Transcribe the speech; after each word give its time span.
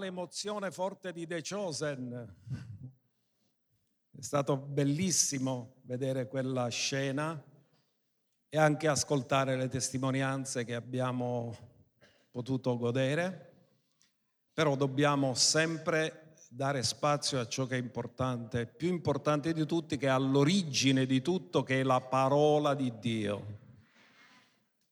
tale 0.00 0.06
emozione 0.06 0.70
forte 0.70 1.12
di 1.12 1.26
The 1.26 1.42
Chosen. 1.42 2.34
È 4.10 4.22
stato 4.22 4.56
bellissimo 4.56 5.74
vedere 5.82 6.26
quella 6.26 6.68
scena 6.68 7.42
e 8.48 8.58
anche 8.58 8.88
ascoltare 8.88 9.56
le 9.56 9.68
testimonianze 9.68 10.64
che 10.64 10.74
abbiamo 10.74 11.54
potuto 12.30 12.78
godere, 12.78 13.52
però 14.54 14.74
dobbiamo 14.74 15.34
sempre 15.34 16.34
dare 16.48 16.82
spazio 16.82 17.38
a 17.38 17.46
ciò 17.46 17.66
che 17.66 17.76
è 17.76 17.78
importante, 17.78 18.66
più 18.66 18.88
importante 18.88 19.52
di 19.52 19.66
tutti, 19.66 19.98
che 19.98 20.06
è 20.06 20.10
all'origine 20.10 21.04
di 21.04 21.20
tutto, 21.20 21.62
che 21.62 21.80
è 21.80 21.82
la 21.82 22.00
parola 22.00 22.74
di 22.74 22.90
Dio. 22.98 23.58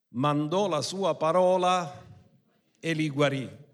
Mandò 0.09 0.68
la 0.68 0.82
sua 0.82 1.14
parola 1.14 2.04
e 2.78 2.92
li 2.92 3.09
guarì. 3.09 3.66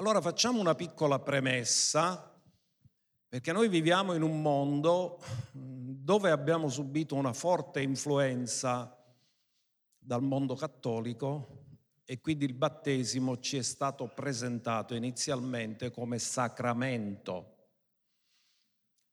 Allora 0.00 0.22
facciamo 0.22 0.60
una 0.60 0.74
piccola 0.74 1.18
premessa, 1.18 2.34
perché 3.28 3.52
noi 3.52 3.68
viviamo 3.68 4.14
in 4.14 4.22
un 4.22 4.40
mondo 4.40 5.22
dove 5.52 6.30
abbiamo 6.30 6.70
subito 6.70 7.16
una 7.16 7.34
forte 7.34 7.82
influenza 7.82 8.96
dal 9.98 10.22
mondo 10.22 10.54
cattolico 10.54 11.66
e 12.06 12.18
quindi 12.18 12.46
il 12.46 12.54
battesimo 12.54 13.40
ci 13.40 13.58
è 13.58 13.62
stato 13.62 14.06
presentato 14.06 14.94
inizialmente 14.94 15.90
come 15.90 16.18
sacramento. 16.18 17.56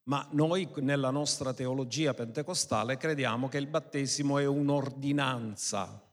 Ma 0.03 0.25
noi 0.31 0.69
nella 0.77 1.09
nostra 1.09 1.53
teologia 1.53 2.13
pentecostale 2.13 2.95
crediamo 2.95 3.49
che 3.49 3.57
il 3.57 3.67
battesimo 3.67 4.37
è 4.37 4.45
un'ordinanza 4.45 6.06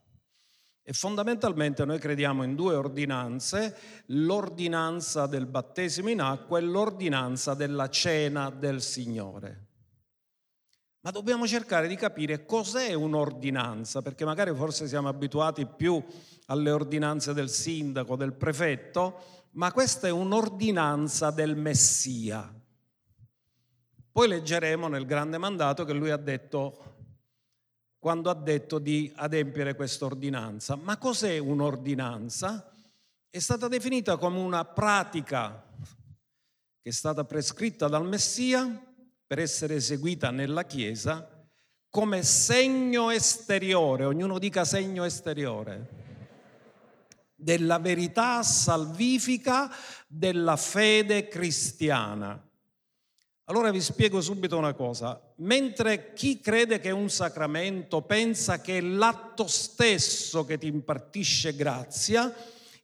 e 0.86 0.92
fondamentalmente 0.92 1.86
noi 1.86 1.98
crediamo 1.98 2.42
in 2.42 2.54
due 2.54 2.74
ordinanze, 2.74 3.74
l'ordinanza 4.08 5.26
del 5.26 5.46
battesimo 5.46 6.10
in 6.10 6.20
acqua 6.20 6.58
e 6.58 6.62
l'ordinanza 6.62 7.54
della 7.54 7.88
cena 7.88 8.50
del 8.50 8.82
Signore. 8.82 9.62
Ma 11.00 11.10
dobbiamo 11.10 11.46
cercare 11.46 11.88
di 11.88 11.96
capire 11.96 12.44
cos'è 12.44 12.92
un'ordinanza, 12.92 14.02
perché 14.02 14.26
magari 14.26 14.54
forse 14.54 14.86
siamo 14.86 15.08
abituati 15.08 15.66
più 15.66 16.02
alle 16.46 16.70
ordinanze 16.70 17.32
del 17.32 17.48
sindaco, 17.48 18.14
del 18.14 18.34
prefetto, 18.34 19.48
ma 19.52 19.72
questa 19.72 20.06
è 20.06 20.10
un'ordinanza 20.10 21.30
del 21.30 21.56
Messia. 21.56 22.52
Poi 24.12 24.28
leggeremo 24.28 24.86
nel 24.88 25.06
grande 25.06 25.38
mandato 25.38 25.84
che 25.84 25.94
lui 25.94 26.10
ha 26.10 26.16
detto 26.18 26.93
quando 28.04 28.28
ha 28.28 28.34
detto 28.34 28.78
di 28.78 29.10
adempiere 29.16 29.74
questa 29.74 30.04
ordinanza. 30.04 30.76
Ma 30.76 30.98
cos'è 30.98 31.38
un'ordinanza? 31.38 32.70
È 33.30 33.38
stata 33.38 33.66
definita 33.66 34.18
come 34.18 34.40
una 34.40 34.62
pratica 34.66 35.64
che 36.82 36.90
è 36.90 36.92
stata 36.92 37.24
prescritta 37.24 37.88
dal 37.88 38.06
Messia 38.06 38.78
per 39.26 39.38
essere 39.38 39.76
eseguita 39.76 40.30
nella 40.30 40.64
Chiesa 40.64 41.48
come 41.88 42.22
segno 42.24 43.08
esteriore, 43.08 44.04
ognuno 44.04 44.38
dica 44.38 44.66
segno 44.66 45.04
esteriore, 45.04 45.88
della 47.34 47.78
verità 47.78 48.42
salvifica 48.42 49.70
della 50.06 50.56
fede 50.56 51.26
cristiana. 51.28 52.38
Allora 53.46 53.70
vi 53.70 53.82
spiego 53.82 54.22
subito 54.22 54.56
una 54.56 54.72
cosa. 54.72 55.20
Mentre 55.36 56.14
chi 56.14 56.40
crede 56.40 56.80
che 56.80 56.88
è 56.88 56.92
un 56.92 57.10
sacramento 57.10 58.00
pensa 58.00 58.62
che 58.62 58.78
è 58.78 58.80
l'atto 58.80 59.46
stesso 59.46 60.46
che 60.46 60.56
ti 60.56 60.66
impartisce 60.66 61.54
grazia, 61.54 62.34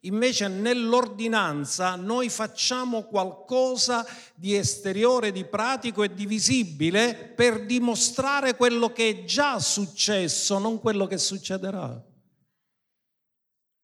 invece 0.00 0.48
nell'ordinanza 0.48 1.95
noi 1.96 2.29
facciamo 2.29 3.05
qualcosa 3.05 4.05
di 4.34 4.55
esteriore, 4.55 5.33
di 5.33 5.46
pratico 5.46 6.02
e 6.02 6.12
di 6.12 6.27
visibile 6.27 7.14
per 7.14 7.64
dimostrare 7.64 8.55
quello 8.55 8.92
che 8.92 9.08
è 9.08 9.24
già 9.24 9.58
successo, 9.58 10.58
non 10.58 10.79
quello 10.79 11.07
che 11.07 11.17
succederà. 11.17 12.08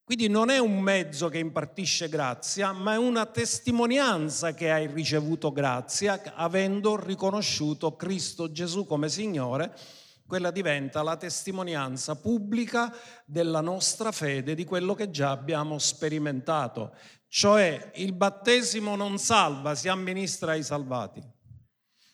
Quindi 0.06 0.28
non 0.28 0.50
è 0.50 0.59
un 0.59 0.78
mezzo 0.78 1.28
che 1.28 1.39
impartisce 1.39 2.09
grazia, 2.09 2.71
ma 2.71 2.93
è 2.93 2.97
una 2.97 3.27
testimonianza 3.27 4.55
che 4.55 4.71
hai 4.71 4.87
ricevuto 4.87 5.50
grazia 5.50 6.22
avendo 6.37 6.94
riconosciuto 6.94 7.97
Cristo 7.97 8.53
Gesù 8.53 8.87
come 8.87 9.09
Signore. 9.09 9.77
Quella 10.25 10.53
diventa 10.53 11.03
la 11.03 11.17
testimonianza 11.17 12.15
pubblica 12.15 12.94
della 13.25 13.61
nostra 13.61 14.12
fede, 14.12 14.55
di 14.55 14.65
quello 14.65 14.94
che 14.94 15.11
già 15.11 15.33
abbiamo 15.33 15.77
sperimentato. 15.81 16.94
Cioè 17.27 17.91
il 17.97 18.12
battesimo 18.12 18.94
non 18.94 19.19
salva, 19.19 19.75
si 19.75 19.88
amministra 19.88 20.53
ai 20.53 20.62
salvati. 20.62 21.21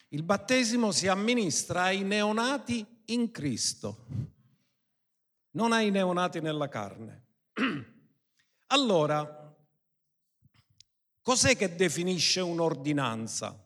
Il 0.09 0.23
battesimo 0.23 0.93
si 0.93 1.09
amministra 1.09 1.83
ai 1.83 2.05
neonati 2.05 3.03
in 3.09 3.31
Cristo, 3.31 4.07
non 5.51 5.73
ai 5.73 5.91
neonati 5.91 6.41
nella 6.41 6.69
carne. 6.69 7.22
Allora, 8.69 9.55
cos'è 11.21 11.57
che 11.57 11.75
definisce 11.75 12.41
un'ordinanza? 12.41 13.59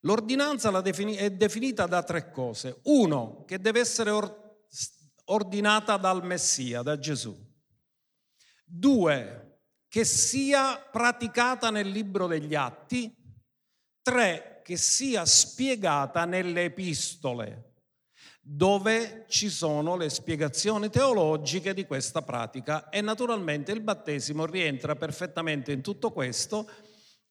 L'ordinanza 0.00 0.82
è 0.82 1.30
definita 1.30 1.86
da 1.86 2.02
tre 2.02 2.30
cose. 2.30 2.80
Uno, 2.84 3.44
che 3.46 3.58
deve 3.58 3.80
essere 3.80 4.10
ordinata 5.26 5.96
dal 5.96 6.24
Messia, 6.24 6.82
da 6.82 6.98
Gesù. 6.98 7.34
Due, 8.64 9.60
che 9.88 10.04
sia 10.04 10.78
praticata 10.78 11.70
nel 11.70 11.88
libro 11.88 12.26
degli 12.26 12.54
atti. 12.54 13.14
Tre, 14.02 14.60
che 14.64 14.76
sia 14.76 15.24
spiegata 15.26 16.24
nelle 16.24 16.64
epistole 16.64 17.73
dove 18.46 19.24
ci 19.28 19.48
sono 19.48 19.96
le 19.96 20.10
spiegazioni 20.10 20.90
teologiche 20.90 21.72
di 21.72 21.86
questa 21.86 22.20
pratica. 22.20 22.90
E 22.90 23.00
naturalmente 23.00 23.72
il 23.72 23.80
battesimo 23.80 24.44
rientra 24.44 24.94
perfettamente 24.94 25.72
in 25.72 25.80
tutto 25.80 26.12
questo 26.12 26.68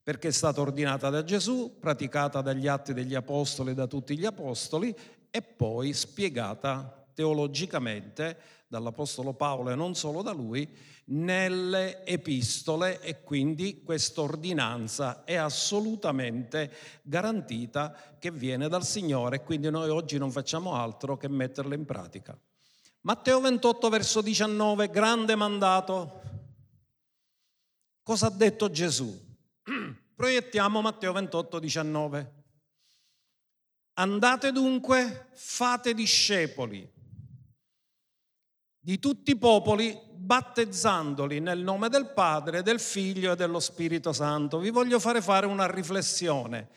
perché 0.01 0.29
è 0.29 0.31
stata 0.31 0.59
ordinata 0.59 1.11
da 1.11 1.23
Gesù, 1.23 1.77
praticata 1.79 2.41
dagli 2.41 2.67
atti 2.67 2.93
degli 2.93 3.13
apostoli 3.13 3.71
e 3.71 3.75
da 3.75 3.85
tutti 3.85 4.17
gli 4.17 4.25
apostoli 4.25 4.93
e 5.29 5.41
poi 5.43 5.93
spiegata 5.93 7.07
teologicamente 7.13 8.37
dall'Apostolo 8.67 9.33
Paolo 9.33 9.69
e 9.69 9.75
non 9.75 9.93
solo 9.93 10.23
da 10.23 10.31
lui 10.31 10.67
nelle 11.05 12.05
epistole 12.05 13.01
e 13.01 13.23
quindi 13.23 13.81
questa 13.83 14.21
ordinanza 14.21 15.23
è 15.23 15.35
assolutamente 15.35 16.71
garantita 17.01 18.15
che 18.17 18.31
viene 18.31 18.69
dal 18.69 18.85
Signore 18.85 19.37
e 19.37 19.43
quindi 19.43 19.69
noi 19.69 19.89
oggi 19.89 20.17
non 20.17 20.31
facciamo 20.31 20.75
altro 20.75 21.17
che 21.17 21.27
metterla 21.27 21.75
in 21.75 21.85
pratica. 21.85 22.37
Matteo 23.01 23.41
28 23.41 23.89
verso 23.89 24.21
19, 24.21 24.89
grande 24.89 25.35
mandato. 25.35 26.21
Cosa 28.01 28.27
ha 28.27 28.31
detto 28.31 28.69
Gesù? 28.69 29.13
Proiettiamo 30.15 30.81
Matteo 30.81 31.11
28 31.11 31.59
19. 31.59 32.33
Andate 33.95 34.51
dunque, 34.51 35.27
fate 35.33 35.93
discepoli 35.93 36.89
di 38.79 38.99
tutti 38.99 39.31
i 39.31 39.37
popoli, 39.37 39.97
battezzandoli 40.23 41.39
nel 41.39 41.59
nome 41.59 41.89
del 41.89 42.11
Padre, 42.13 42.61
del 42.61 42.79
Figlio 42.79 43.33
e 43.33 43.35
dello 43.35 43.59
Spirito 43.59 44.13
Santo. 44.13 44.59
Vi 44.59 44.69
voglio 44.69 44.99
fare 44.99 45.21
fare 45.21 45.45
una 45.45 45.69
riflessione. 45.69 46.69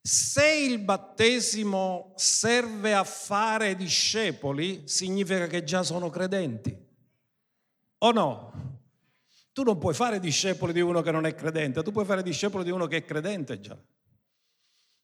Se 0.00 0.46
il 0.46 0.78
battesimo 0.78 2.12
serve 2.16 2.94
a 2.94 3.04
fare 3.04 3.76
discepoli, 3.76 4.82
significa 4.86 5.46
che 5.46 5.64
già 5.64 5.82
sono 5.82 6.10
credenti. 6.10 6.76
O 7.98 8.10
no? 8.10 8.52
Tu 9.52 9.62
non 9.62 9.78
puoi 9.78 9.94
fare 9.94 10.18
discepoli 10.18 10.72
di 10.72 10.80
uno 10.80 11.02
che 11.02 11.10
non 11.10 11.26
è 11.26 11.34
credente, 11.34 11.82
tu 11.82 11.92
puoi 11.92 12.04
fare 12.04 12.22
discepoli 12.22 12.64
di 12.64 12.70
uno 12.70 12.86
che 12.86 12.98
è 12.98 13.04
credente 13.04 13.60
già. 13.60 13.76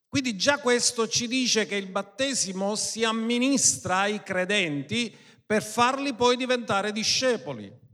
Quindi 0.08 0.36
già 0.36 0.58
questo 0.58 1.06
ci 1.06 1.28
dice 1.28 1.66
che 1.66 1.76
il 1.76 1.88
battesimo 1.88 2.74
si 2.76 3.04
amministra 3.04 3.98
ai 3.98 4.22
credenti 4.22 5.14
per 5.44 5.62
farli 5.62 6.14
poi 6.14 6.36
diventare 6.36 6.92
discepoli. 6.92 7.86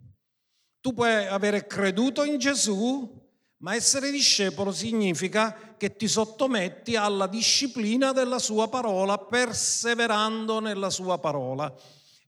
Tu 0.85 0.93
puoi 0.93 1.27
avere 1.27 1.67
creduto 1.67 2.25
in 2.25 2.37
Gesù, 2.37 3.11
ma 3.61 3.75
essere 3.75 4.11
discepolo 4.11 4.71
significa 4.71 5.75
che 5.79 5.97
ti 5.97 6.07
sottometti 6.07 6.95
alla 6.95 7.27
disciplina 7.27 8.13
della 8.13 8.39
sua 8.39 8.69
parola, 8.69 9.17
perseverando 9.17 10.61
nella 10.61 10.91
sua 10.91 11.17
parola. 11.17 11.75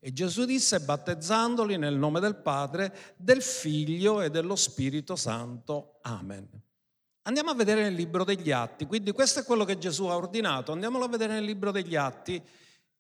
E 0.01 0.11
Gesù 0.11 0.47
disse 0.47 0.81
battezzandoli 0.81 1.77
nel 1.77 1.97
nome 1.97 2.19
del 2.19 2.37
Padre, 2.37 3.15
del 3.19 3.43
Figlio 3.43 4.23
e 4.23 4.31
dello 4.31 4.57
Spirito 4.57 5.17
Santo. 5.17 5.99
Amen. 6.01 6.49
Andiamo 7.25 7.51
a 7.51 7.55
vedere 7.55 7.83
nel 7.83 7.93
libro 7.93 8.25
degli 8.25 8.53
Atti, 8.53 8.87
quindi 8.87 9.13
questo 9.13 9.41
è 9.41 9.45
quello 9.45 9.67
che 9.67 9.77
Gesù 9.77 10.07
ha 10.07 10.17
ordinato, 10.17 10.73
andiamolo 10.73 11.05
a 11.05 11.09
vedere 11.09 11.35
nel 11.35 11.45
libro 11.45 11.73
degli 11.73 11.95
Atti 11.95 12.43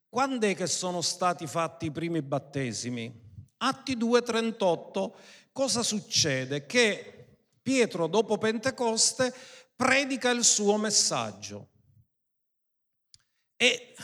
quando 0.06 0.46
è 0.48 0.54
che 0.54 0.66
sono 0.66 1.00
stati 1.00 1.46
fatti 1.46 1.86
i 1.86 1.90
primi 1.90 2.20
battesimi? 2.20 3.24
Atti 3.58 3.96
2:38, 3.96 5.14
cosa 5.56 5.82
succede? 5.82 6.66
Che 6.66 7.38
Pietro 7.62 8.08
dopo 8.08 8.36
Pentecoste 8.36 9.32
predica 9.74 10.28
il 10.28 10.44
suo 10.44 10.76
messaggio 10.76 11.70
e 13.56 13.94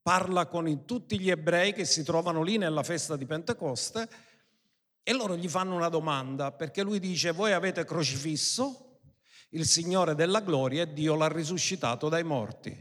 parla 0.00 0.46
con 0.46 0.86
tutti 0.86 1.20
gli 1.20 1.28
ebrei 1.28 1.74
che 1.74 1.84
si 1.84 2.02
trovano 2.02 2.42
lì 2.42 2.56
nella 2.56 2.82
festa 2.82 3.14
di 3.14 3.26
Pentecoste 3.26 4.08
e 5.02 5.12
loro 5.12 5.36
gli 5.36 5.48
fanno 5.48 5.76
una 5.76 5.90
domanda 5.90 6.50
perché 6.50 6.82
lui 6.82 6.98
dice 6.98 7.30
voi 7.32 7.52
avete 7.52 7.84
crocifisso 7.84 9.00
il 9.50 9.66
Signore 9.66 10.14
della 10.14 10.40
gloria 10.40 10.84
e 10.84 10.92
Dio 10.94 11.14
l'ha 11.14 11.28
risuscitato 11.28 12.08
dai 12.08 12.24
morti. 12.24 12.74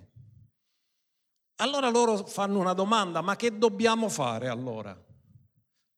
Allora 1.58 1.90
loro 1.90 2.26
fanno 2.26 2.60
una 2.60 2.74
domanda, 2.74 3.20
ma 3.20 3.36
che 3.36 3.58
dobbiamo 3.58 4.08
fare 4.08 4.48
allora? 4.48 4.98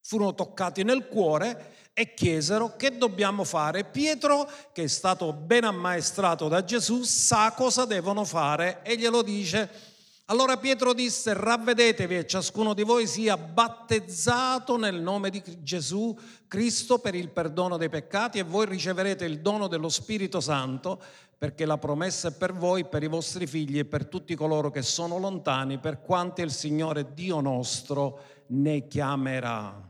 Furono 0.01 0.33
toccati 0.33 0.83
nel 0.83 1.07
cuore 1.07 1.75
e 1.99 2.13
chiesero 2.13 2.75
che 2.75 2.95
dobbiamo 2.95 3.43
fare. 3.43 3.83
Pietro, 3.83 4.47
che 4.71 4.83
è 4.83 4.87
stato 4.87 5.33
ben 5.33 5.63
ammaestrato 5.63 6.47
da 6.47 6.63
Gesù, 6.63 7.01
sa 7.01 7.53
cosa 7.55 7.85
devono 7.85 8.23
fare 8.23 8.83
e 8.83 8.95
glielo 8.97 9.23
dice. 9.23 9.67
Allora 10.25 10.57
Pietro 10.57 10.93
disse, 10.93 11.33
ravvedetevi 11.33 12.17
e 12.17 12.27
ciascuno 12.27 12.75
di 12.75 12.83
voi 12.83 13.07
sia 13.07 13.35
battezzato 13.35 14.77
nel 14.77 15.01
nome 15.01 15.31
di 15.31 15.41
Gesù 15.63 16.15
Cristo 16.47 16.99
per 16.99 17.15
il 17.15 17.29
perdono 17.29 17.77
dei 17.77 17.89
peccati 17.89 18.37
e 18.37 18.43
voi 18.43 18.67
riceverete 18.67 19.25
il 19.25 19.39
dono 19.39 19.67
dello 19.67 19.89
Spirito 19.89 20.39
Santo 20.39 21.01
perché 21.35 21.65
la 21.65 21.79
promessa 21.79 22.27
è 22.27 22.31
per 22.31 22.53
voi, 22.53 22.85
per 22.85 23.01
i 23.01 23.07
vostri 23.07 23.47
figli 23.47 23.79
e 23.79 23.85
per 23.85 24.05
tutti 24.05 24.35
coloro 24.35 24.69
che 24.69 24.83
sono 24.83 25.17
lontani, 25.17 25.79
per 25.79 26.01
quanti 26.01 26.41
il 26.41 26.51
Signore 26.51 27.11
Dio 27.15 27.39
nostro 27.39 28.19
ne 28.49 28.87
chiamerà. 28.87 29.86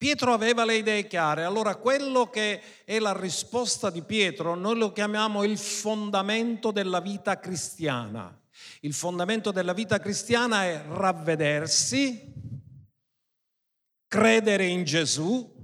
Pietro 0.00 0.32
aveva 0.32 0.64
le 0.64 0.76
idee 0.76 1.06
chiare, 1.06 1.44
allora 1.44 1.76
quello 1.76 2.30
che 2.30 2.62
è 2.86 2.98
la 2.98 3.12
risposta 3.12 3.90
di 3.90 4.00
Pietro 4.00 4.54
noi 4.54 4.78
lo 4.78 4.92
chiamiamo 4.92 5.44
il 5.44 5.58
fondamento 5.58 6.70
della 6.70 7.00
vita 7.00 7.38
cristiana. 7.38 8.34
Il 8.80 8.94
fondamento 8.94 9.50
della 9.50 9.74
vita 9.74 9.98
cristiana 9.98 10.64
è 10.64 10.82
ravvedersi, 10.88 12.32
credere 14.06 14.64
in 14.64 14.84
Gesù, 14.84 15.54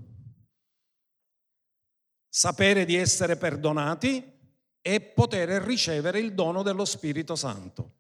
sapere 2.29 2.85
di 2.85 2.95
essere 2.95 3.39
perdonati 3.39 4.23
e 4.83 5.01
poter 5.01 5.49
ricevere 5.63 6.19
il 6.19 6.35
dono 6.35 6.63
dello 6.63 6.85
Spirito 6.85 7.37
Santo. 7.37 7.93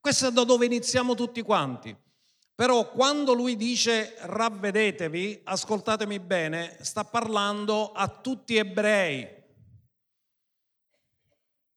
Questo 0.00 0.28
è 0.28 0.32
da 0.32 0.44
dove 0.44 0.64
iniziamo 0.64 1.14
tutti 1.14 1.42
quanti. 1.42 1.94
Però 2.54 2.88
quando 2.90 3.32
lui 3.32 3.56
dice 3.56 4.14
ravvedetevi, 4.20 5.40
ascoltatemi 5.44 6.20
bene, 6.20 6.76
sta 6.82 7.02
parlando 7.02 7.90
a 7.90 8.06
tutti 8.06 8.56
ebrei. 8.56 9.42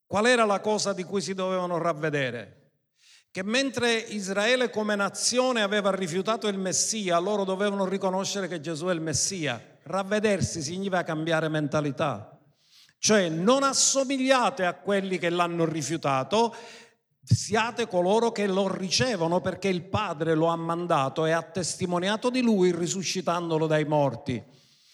Qual 0.05 0.25
era 0.27 0.45
la 0.45 0.59
cosa 0.59 0.93
di 0.93 1.03
cui 1.03 1.21
si 1.21 1.33
dovevano 1.33 1.79
ravvedere? 1.79 2.53
Che 3.31 3.43
mentre 3.43 3.93
Israele 3.93 4.69
come 4.69 4.95
nazione 4.95 5.61
aveva 5.61 5.93
rifiutato 5.93 6.47
il 6.47 6.57
Messia, 6.59 7.17
loro 7.17 7.43
dovevano 7.43 7.85
riconoscere 7.85 8.47
che 8.47 8.61
Gesù 8.61 8.85
è 8.85 8.93
il 8.93 9.01
Messia. 9.01 9.79
Ravvedersi 9.83 10.61
significa 10.61 11.03
cambiare 11.03 11.49
mentalità. 11.49 12.39
Cioè 12.99 13.29
non 13.29 13.63
assomigliate 13.63 14.65
a 14.65 14.75
quelli 14.75 15.17
che 15.17 15.29
l'hanno 15.29 15.65
rifiutato, 15.65 16.55
siate 17.33 17.87
coloro 17.87 18.31
che 18.31 18.47
lo 18.47 18.73
ricevono 18.73 19.41
perché 19.41 19.67
il 19.67 19.83
Padre 19.83 20.33
lo 20.33 20.47
ha 20.47 20.55
mandato 20.55 21.25
e 21.25 21.31
ha 21.31 21.41
testimoniato 21.41 22.29
di 22.29 22.41
lui 22.41 22.71
risuscitandolo 22.71 23.67
dai 23.67 23.83
morti. 23.85 24.41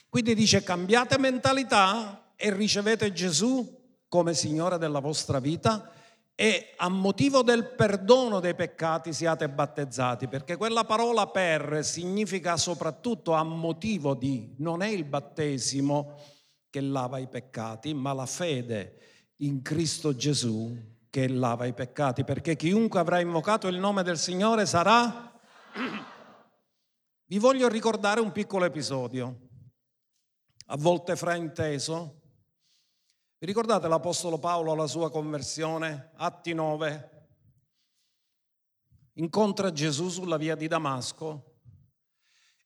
Quindi 0.09 0.33
dice 0.33 0.63
cambiate 0.63 1.19
mentalità 1.19 2.31
e 2.35 2.51
ricevete 2.53 3.13
Gesù 3.13 3.81
come 4.07 4.33
Signore 4.33 4.77
della 4.77 4.99
vostra 4.99 5.39
vita 5.39 5.91
e 6.35 6.73
a 6.77 6.89
motivo 6.89 7.43
del 7.43 7.75
perdono 7.75 8.39
dei 8.39 8.55
peccati 8.55 9.13
siate 9.13 9.47
battezzati, 9.49 10.27
perché 10.27 10.57
quella 10.57 10.83
parola 10.83 11.27
per 11.27 11.85
significa 11.85 12.57
soprattutto 12.57 13.33
a 13.33 13.43
motivo 13.43 14.15
di, 14.15 14.55
non 14.57 14.81
è 14.81 14.87
il 14.87 15.03
battesimo 15.03 16.19
che 16.71 16.81
lava 16.81 17.19
i 17.19 17.27
peccati, 17.27 17.93
ma 17.93 18.13
la 18.13 18.25
fede 18.25 18.97
in 19.37 19.61
Cristo 19.61 20.15
Gesù 20.15 20.75
che 21.13 21.27
lava 21.27 21.67
i 21.67 21.73
peccati, 21.73 22.23
perché 22.23 22.55
chiunque 22.55 22.99
avrà 22.99 23.19
invocato 23.19 23.67
il 23.67 23.77
nome 23.77 24.01
del 24.01 24.17
Signore 24.17 24.65
sarà... 24.65 25.31
Vi 27.29 27.37
voglio 27.37 27.67
ricordare 27.67 28.19
un 28.19 28.31
piccolo 28.31 28.65
episodio, 28.65 29.49
a 30.65 30.75
volte 30.75 31.15
frainteso. 31.15 32.21
Vi 33.37 33.45
ricordate 33.45 33.87
l'Apostolo 33.87 34.39
Paolo 34.39 34.71
alla 34.71 34.87
sua 34.87 35.11
conversione? 35.11 36.13
Atti 36.15 36.53
9. 36.53 37.27
Incontra 39.13 39.71
Gesù 39.71 40.09
sulla 40.09 40.37
via 40.37 40.55
di 40.55 40.67
Damasco 40.67 41.59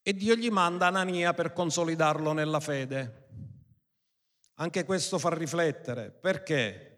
e 0.01 0.13
Dio 0.13 0.35
gli 0.35 0.49
manda 0.49 0.87
Anania 0.87 1.33
per 1.33 1.51
consolidarlo 1.51 2.31
nella 2.31 2.61
fede. 2.61 3.27
Anche 4.55 4.85
questo 4.85 5.19
fa 5.19 5.33
riflettere. 5.33 6.11
Perché? 6.11 6.96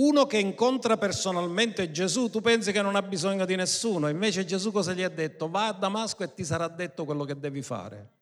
Uno 0.00 0.24
che 0.24 0.38
incontra 0.38 0.96
personalmente 0.96 1.90
Gesù, 1.90 2.30
tu 2.30 2.40
pensi 2.40 2.72
che 2.72 2.80
non 2.80 2.96
ha 2.96 3.02
bisogno 3.02 3.44
di 3.44 3.54
nessuno, 3.54 4.08
invece 4.08 4.46
Gesù 4.46 4.72
cosa 4.72 4.94
gli 4.94 5.02
ha 5.02 5.10
detto? 5.10 5.50
Va 5.50 5.66
a 5.66 5.72
Damasco 5.72 6.22
e 6.22 6.32
ti 6.32 6.42
sarà 6.42 6.68
detto 6.68 7.04
quello 7.04 7.24
che 7.24 7.38
devi 7.38 7.60
fare. 7.60 8.12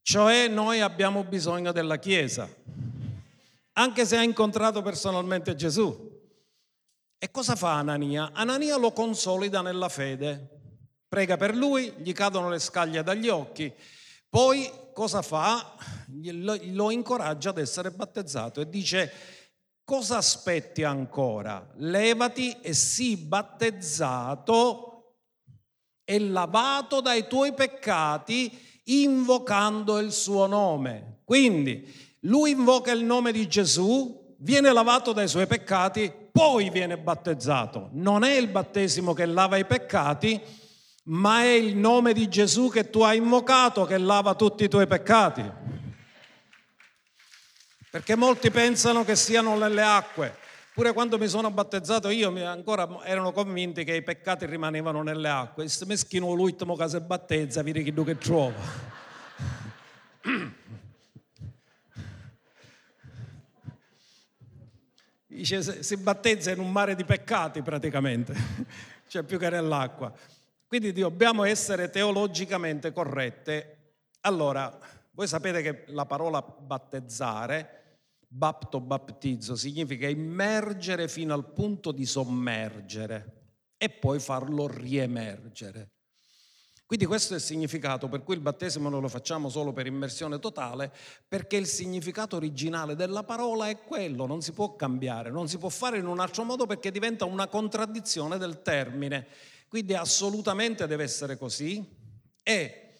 Cioè 0.00 0.46
noi 0.46 0.80
abbiamo 0.80 1.24
bisogno 1.24 1.72
della 1.72 1.98
Chiesa, 1.98 2.48
anche 3.72 4.06
se 4.06 4.16
ha 4.16 4.22
incontrato 4.22 4.80
personalmente 4.80 5.56
Gesù. 5.56 6.10
E 7.18 7.30
cosa 7.32 7.56
fa 7.56 7.78
Anania? 7.78 8.30
Anania 8.32 8.76
lo 8.76 8.92
consolida 8.92 9.60
nella 9.60 9.88
fede, 9.88 10.60
prega 11.08 11.36
per 11.36 11.56
lui, 11.56 11.94
gli 11.96 12.12
cadono 12.12 12.48
le 12.48 12.60
scaglie 12.60 13.02
dagli 13.02 13.28
occhi, 13.28 13.72
poi 14.28 14.70
cosa 14.92 15.20
fa? 15.20 15.74
Lo 16.22 16.90
incoraggia 16.92 17.50
ad 17.50 17.58
essere 17.58 17.90
battezzato 17.90 18.60
e 18.60 18.68
dice 18.68 19.12
cosa 19.92 20.16
aspetti 20.16 20.84
ancora? 20.84 21.68
Levati 21.74 22.56
e 22.62 22.72
sii 22.72 23.14
battezzato 23.18 25.16
e 26.02 26.18
lavato 26.18 27.02
dai 27.02 27.26
tuoi 27.28 27.52
peccati 27.52 28.58
invocando 28.84 29.98
il 29.98 30.10
suo 30.10 30.46
nome. 30.46 31.20
Quindi 31.26 31.86
lui 32.20 32.52
invoca 32.52 32.90
il 32.90 33.04
nome 33.04 33.32
di 33.32 33.46
Gesù, 33.46 34.34
viene 34.38 34.72
lavato 34.72 35.12
dai 35.12 35.28
suoi 35.28 35.46
peccati, 35.46 36.10
poi 36.32 36.70
viene 36.70 36.96
battezzato. 36.96 37.90
Non 37.92 38.24
è 38.24 38.34
il 38.34 38.48
battesimo 38.48 39.12
che 39.12 39.26
lava 39.26 39.58
i 39.58 39.66
peccati, 39.66 40.40
ma 41.04 41.42
è 41.42 41.50
il 41.50 41.76
nome 41.76 42.14
di 42.14 42.30
Gesù 42.30 42.70
che 42.70 42.88
tu 42.88 43.02
hai 43.02 43.18
invocato 43.18 43.84
che 43.84 43.98
lava 43.98 44.34
tutti 44.36 44.64
i 44.64 44.68
tuoi 44.68 44.86
peccati. 44.86 45.81
Perché 47.92 48.16
molti 48.16 48.50
pensano 48.50 49.04
che 49.04 49.14
siano 49.14 49.54
nelle 49.58 49.82
acque. 49.82 50.34
Pure 50.72 50.94
quando 50.94 51.18
mi 51.18 51.28
sono 51.28 51.50
battezzato 51.50 52.08
io 52.08 52.34
ancora 52.46 52.88
erano 53.04 53.32
convinti 53.32 53.84
che 53.84 53.94
i 53.96 54.02
peccati 54.02 54.46
rimanevano 54.46 55.02
nelle 55.02 55.28
acque. 55.28 55.68
Se 55.68 55.84
meschino 55.84 56.32
l'ultimo 56.32 56.74
che 56.74 56.88
si 56.88 56.98
battezza, 57.00 57.62
vedi 57.62 57.82
chi 57.82 57.92
che 57.92 58.16
trova. 58.16 58.54
Dice, 65.26 65.82
si 65.82 65.96
battezza 65.98 66.50
in 66.50 66.60
un 66.60 66.72
mare 66.72 66.94
di 66.94 67.04
peccati 67.04 67.60
praticamente, 67.60 68.34
cioè 69.06 69.22
più 69.22 69.38
che 69.38 69.50
nell'acqua. 69.50 70.10
Quindi 70.66 70.92
dobbiamo 70.94 71.44
essere 71.44 71.90
teologicamente 71.90 72.90
corrette. 72.90 73.96
Allora, 74.22 74.78
voi 75.10 75.26
sapete 75.26 75.60
che 75.60 75.84
la 75.88 76.06
parola 76.06 76.40
battezzare 76.40 77.80
Bapto, 78.34 78.80
battizzo, 78.80 79.56
significa 79.56 80.08
immergere 80.08 81.06
fino 81.06 81.34
al 81.34 81.52
punto 81.52 81.92
di 81.92 82.06
sommergere 82.06 83.40
e 83.76 83.90
poi 83.90 84.18
farlo 84.20 84.66
riemergere. 84.66 85.90
Quindi 86.86 87.04
questo 87.04 87.34
è 87.34 87.36
il 87.36 87.42
significato 87.42 88.08
per 88.08 88.22
cui 88.22 88.34
il 88.34 88.40
battesimo 88.40 88.88
non 88.88 89.02
lo 89.02 89.08
facciamo 89.08 89.50
solo 89.50 89.74
per 89.74 89.84
immersione 89.84 90.38
totale, 90.38 90.90
perché 91.28 91.56
il 91.56 91.66
significato 91.66 92.36
originale 92.36 92.96
della 92.96 93.22
parola 93.22 93.68
è 93.68 93.82
quello, 93.82 94.24
non 94.24 94.40
si 94.40 94.52
può 94.52 94.76
cambiare, 94.76 95.30
non 95.30 95.46
si 95.46 95.58
può 95.58 95.68
fare 95.68 95.98
in 95.98 96.06
un 96.06 96.18
altro 96.18 96.44
modo 96.44 96.64
perché 96.64 96.90
diventa 96.90 97.26
una 97.26 97.48
contraddizione 97.48 98.38
del 98.38 98.62
termine. 98.62 99.26
Quindi 99.68 99.92
assolutamente 99.92 100.86
deve 100.86 101.02
essere 101.02 101.36
così 101.36 101.86
e 102.42 102.91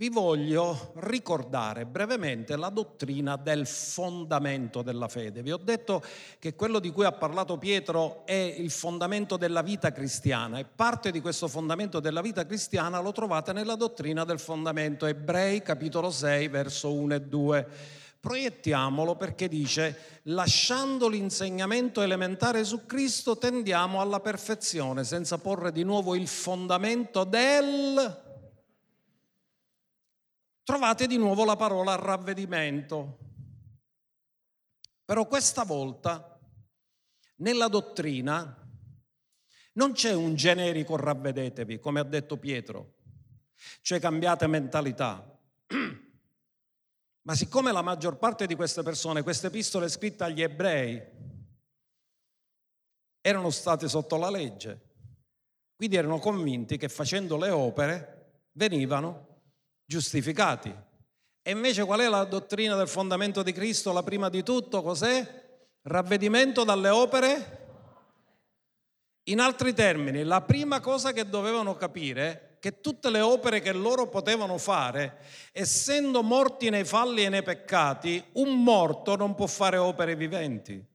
vi 0.00 0.08
voglio 0.08 0.92
ricordare 0.94 1.84
brevemente 1.84 2.56
la 2.56 2.70
dottrina 2.70 3.36
del 3.36 3.66
fondamento 3.66 4.80
della 4.80 5.08
fede. 5.08 5.42
Vi 5.42 5.52
ho 5.52 5.58
detto 5.58 6.02
che 6.38 6.54
quello 6.54 6.78
di 6.78 6.90
cui 6.90 7.04
ha 7.04 7.12
parlato 7.12 7.58
Pietro 7.58 8.24
è 8.24 8.32
il 8.32 8.70
fondamento 8.70 9.36
della 9.36 9.60
vita 9.60 9.92
cristiana 9.92 10.58
e 10.58 10.64
parte 10.64 11.10
di 11.10 11.20
questo 11.20 11.48
fondamento 11.48 12.00
della 12.00 12.22
vita 12.22 12.46
cristiana 12.46 12.98
lo 13.00 13.12
trovate 13.12 13.52
nella 13.52 13.74
dottrina 13.74 14.24
del 14.24 14.38
fondamento 14.38 15.04
Ebrei 15.04 15.60
capitolo 15.60 16.10
6 16.10 16.48
verso 16.48 16.94
1 16.94 17.14
e 17.16 17.20
2. 17.20 17.68
proiettiamolo 18.20 19.16
perché 19.16 19.48
dice, 19.48 20.20
lasciando 20.22 21.08
l'insegnamento 21.08 22.00
elementare 22.00 22.64
su 22.64 22.86
Cristo, 22.86 23.36
tendiamo 23.36 24.00
alla 24.00 24.20
perfezione, 24.20 25.04
senza 25.04 25.36
porre 25.36 25.70
di 25.72 25.82
nuovo 25.82 26.14
il 26.14 26.26
fondamento 26.26 27.24
del... 27.24 28.28
Trovate 30.70 31.08
di 31.08 31.16
nuovo 31.16 31.44
la 31.44 31.56
parola 31.56 31.96
ravvedimento. 31.96 33.18
Però 35.04 35.26
questa 35.26 35.64
volta 35.64 36.38
nella 37.38 37.66
dottrina 37.66 38.56
non 39.72 39.90
c'è 39.90 40.14
un 40.14 40.36
generico 40.36 40.94
ravvedetevi, 40.94 41.80
come 41.80 41.98
ha 41.98 42.04
detto 42.04 42.36
Pietro, 42.36 42.98
cioè 43.82 43.98
cambiate 43.98 44.46
mentalità. 44.46 45.36
Ma 47.22 47.34
siccome 47.34 47.72
la 47.72 47.82
maggior 47.82 48.16
parte 48.16 48.46
di 48.46 48.54
queste 48.54 48.84
persone, 48.84 49.24
queste 49.24 49.48
epistole 49.48 49.88
scritte 49.88 50.22
agli 50.22 50.40
ebrei, 50.40 51.02
erano 53.20 53.50
state 53.50 53.88
sotto 53.88 54.16
la 54.18 54.30
legge, 54.30 54.80
quindi 55.74 55.96
erano 55.96 56.20
convinti 56.20 56.76
che 56.76 56.88
facendo 56.88 57.36
le 57.36 57.50
opere 57.50 58.42
venivano 58.52 59.29
giustificati. 59.90 60.72
E 61.42 61.50
invece 61.50 61.84
qual 61.84 61.98
è 61.98 62.08
la 62.08 62.22
dottrina 62.22 62.76
del 62.76 62.86
fondamento 62.86 63.42
di 63.42 63.50
Cristo? 63.50 63.92
La 63.92 64.04
prima 64.04 64.28
di 64.28 64.44
tutto 64.44 64.82
cos'è? 64.82 65.58
Ravvedimento 65.82 66.62
dalle 66.62 66.90
opere 66.90 67.58
in 69.24 69.40
altri 69.40 69.74
termini, 69.74 70.22
la 70.22 70.42
prima 70.42 70.78
cosa 70.78 71.12
che 71.12 71.28
dovevano 71.28 71.74
capire 71.74 72.22
è 72.30 72.58
che 72.60 72.80
tutte 72.80 73.10
le 73.10 73.20
opere 73.20 73.60
che 73.60 73.72
loro 73.72 74.06
potevano 74.06 74.58
fare, 74.58 75.18
essendo 75.50 76.22
morti 76.22 76.70
nei 76.70 76.84
falli 76.84 77.24
e 77.24 77.28
nei 77.28 77.42
peccati, 77.42 78.22
un 78.34 78.62
morto 78.62 79.16
non 79.16 79.34
può 79.34 79.46
fare 79.46 79.76
opere 79.76 80.14
viventi. 80.14 80.86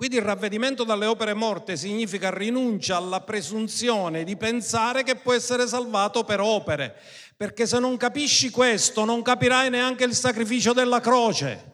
Quindi 0.00 0.16
il 0.16 0.24
ravvedimento 0.24 0.82
dalle 0.82 1.04
opere 1.04 1.34
morte 1.34 1.76
significa 1.76 2.30
rinuncia 2.30 2.96
alla 2.96 3.20
presunzione 3.20 4.24
di 4.24 4.34
pensare 4.34 5.02
che 5.02 5.16
può 5.16 5.34
essere 5.34 5.66
salvato 5.66 6.24
per 6.24 6.40
opere, 6.40 6.96
perché 7.36 7.66
se 7.66 7.78
non 7.78 7.98
capisci 7.98 8.48
questo 8.48 9.04
non 9.04 9.20
capirai 9.20 9.68
neanche 9.68 10.04
il 10.04 10.14
sacrificio 10.14 10.72
della 10.72 11.00
croce. 11.00 11.69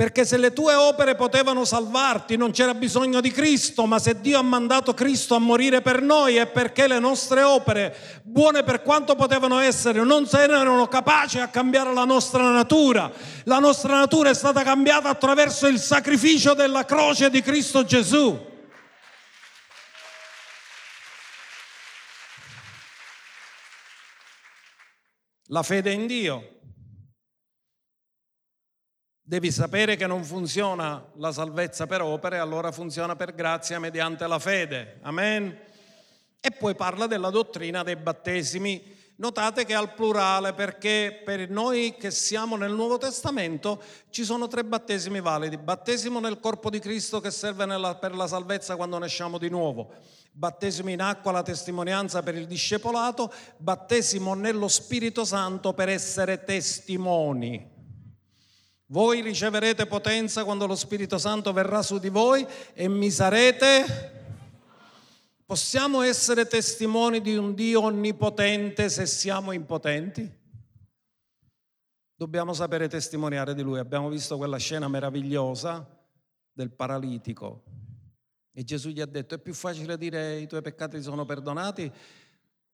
Perché 0.00 0.24
se 0.24 0.38
le 0.38 0.54
tue 0.54 0.72
opere 0.72 1.14
potevano 1.14 1.66
salvarti 1.66 2.38
non 2.38 2.52
c'era 2.52 2.72
bisogno 2.72 3.20
di 3.20 3.30
Cristo, 3.30 3.84
ma 3.84 3.98
se 3.98 4.18
Dio 4.18 4.38
ha 4.38 4.42
mandato 4.42 4.94
Cristo 4.94 5.34
a 5.34 5.38
morire 5.38 5.82
per 5.82 6.00
noi 6.00 6.36
è 6.36 6.46
perché 6.46 6.88
le 6.88 6.98
nostre 6.98 7.42
opere, 7.42 8.22
buone 8.22 8.62
per 8.62 8.80
quanto 8.80 9.14
potevano 9.14 9.58
essere, 9.58 10.02
non 10.02 10.26
erano 10.32 10.88
capaci 10.88 11.38
a 11.38 11.48
cambiare 11.48 11.92
la 11.92 12.06
nostra 12.06 12.48
natura. 12.48 13.12
La 13.44 13.58
nostra 13.58 13.98
natura 13.98 14.30
è 14.30 14.34
stata 14.34 14.62
cambiata 14.62 15.10
attraverso 15.10 15.66
il 15.66 15.78
sacrificio 15.78 16.54
della 16.54 16.86
croce 16.86 17.28
di 17.28 17.42
Cristo 17.42 17.84
Gesù. 17.84 18.48
La 25.48 25.62
fede 25.62 25.92
in 25.92 26.06
Dio 26.06 26.59
Devi 29.30 29.52
sapere 29.52 29.94
che 29.94 30.08
non 30.08 30.24
funziona 30.24 31.06
la 31.14 31.30
salvezza 31.30 31.86
per 31.86 32.02
opere, 32.02 32.38
allora 32.38 32.72
funziona 32.72 33.14
per 33.14 33.32
grazia 33.32 33.78
mediante 33.78 34.26
la 34.26 34.40
fede. 34.40 34.98
Amen. 35.02 35.56
E 36.40 36.50
poi 36.50 36.74
parla 36.74 37.06
della 37.06 37.30
dottrina 37.30 37.84
dei 37.84 37.94
battesimi. 37.94 38.82
Notate 39.18 39.64
che 39.64 39.72
è 39.72 39.76
al 39.76 39.94
plurale 39.94 40.52
perché 40.52 41.22
per 41.24 41.48
noi 41.48 41.94
che 41.96 42.10
siamo 42.10 42.56
nel 42.56 42.72
Nuovo 42.72 42.98
Testamento 42.98 43.80
ci 44.10 44.24
sono 44.24 44.48
tre 44.48 44.64
battesimi 44.64 45.20
validi. 45.20 45.56
Battesimo 45.58 46.18
nel 46.18 46.40
corpo 46.40 46.68
di 46.68 46.80
Cristo 46.80 47.20
che 47.20 47.30
serve 47.30 47.66
nella, 47.66 47.94
per 47.94 48.16
la 48.16 48.26
salvezza 48.26 48.74
quando 48.74 48.98
nasciamo 48.98 49.38
di 49.38 49.48
nuovo. 49.48 49.92
Battesimo 50.32 50.90
in 50.90 51.02
acqua, 51.02 51.30
la 51.30 51.44
testimonianza 51.44 52.20
per 52.24 52.34
il 52.34 52.48
discepolato. 52.48 53.32
Battesimo 53.58 54.34
nello 54.34 54.66
Spirito 54.66 55.24
Santo 55.24 55.72
per 55.72 55.88
essere 55.88 56.42
testimoni. 56.42 57.78
Voi 58.90 59.20
riceverete 59.20 59.86
potenza 59.86 60.42
quando 60.42 60.66
lo 60.66 60.74
Spirito 60.74 61.16
Santo 61.16 61.52
verrà 61.52 61.80
su 61.80 61.98
di 61.98 62.08
voi 62.08 62.44
e 62.72 62.88
mi 62.88 63.10
sarete... 63.10 64.18
Possiamo 65.46 66.02
essere 66.02 66.46
testimoni 66.46 67.20
di 67.20 67.36
un 67.36 67.54
Dio 67.54 67.82
onnipotente 67.82 68.88
se 68.88 69.06
siamo 69.06 69.50
impotenti? 69.50 70.28
Dobbiamo 72.14 72.52
sapere 72.52 72.88
testimoniare 72.88 73.54
di 73.54 73.62
Lui. 73.62 73.78
Abbiamo 73.80 74.08
visto 74.08 74.36
quella 74.36 74.58
scena 74.58 74.86
meravigliosa 74.86 75.84
del 76.52 76.70
paralitico. 76.70 77.62
E 78.52 78.62
Gesù 78.62 78.90
gli 78.90 79.00
ha 79.00 79.06
detto, 79.06 79.34
è 79.34 79.38
più 79.38 79.54
facile 79.54 79.96
dire 79.96 80.38
i 80.38 80.46
tuoi 80.46 80.62
peccati 80.62 81.02
sono 81.02 81.24
perdonati 81.24 81.90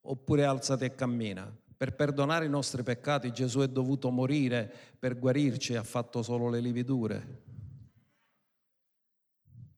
oppure 0.03 0.45
alzati 0.45 0.85
e 0.85 0.95
cammina. 0.95 1.51
Per 1.77 1.95
perdonare 1.95 2.47
i 2.47 2.51
nostri 2.51 2.83
peccati 2.83 3.33
Gesù 3.33 3.61
è 3.61 3.69
dovuto 3.69 4.11
morire, 4.11 4.73
per 4.99 5.19
guarirci 5.19 5.75
ha 5.77 5.83
fatto 5.83 6.23
solo 6.23 6.49
le 6.49 6.61
lividure. 6.61 7.43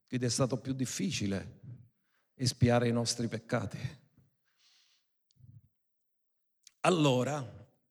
Quindi 0.07 0.27
è 0.27 0.31
stato 0.31 0.59
più 0.59 0.73
difficile 0.73 1.61
espiare 2.35 2.89
i 2.89 2.93
nostri 2.93 3.27
peccati. 3.27 3.79
Allora, 6.81 7.45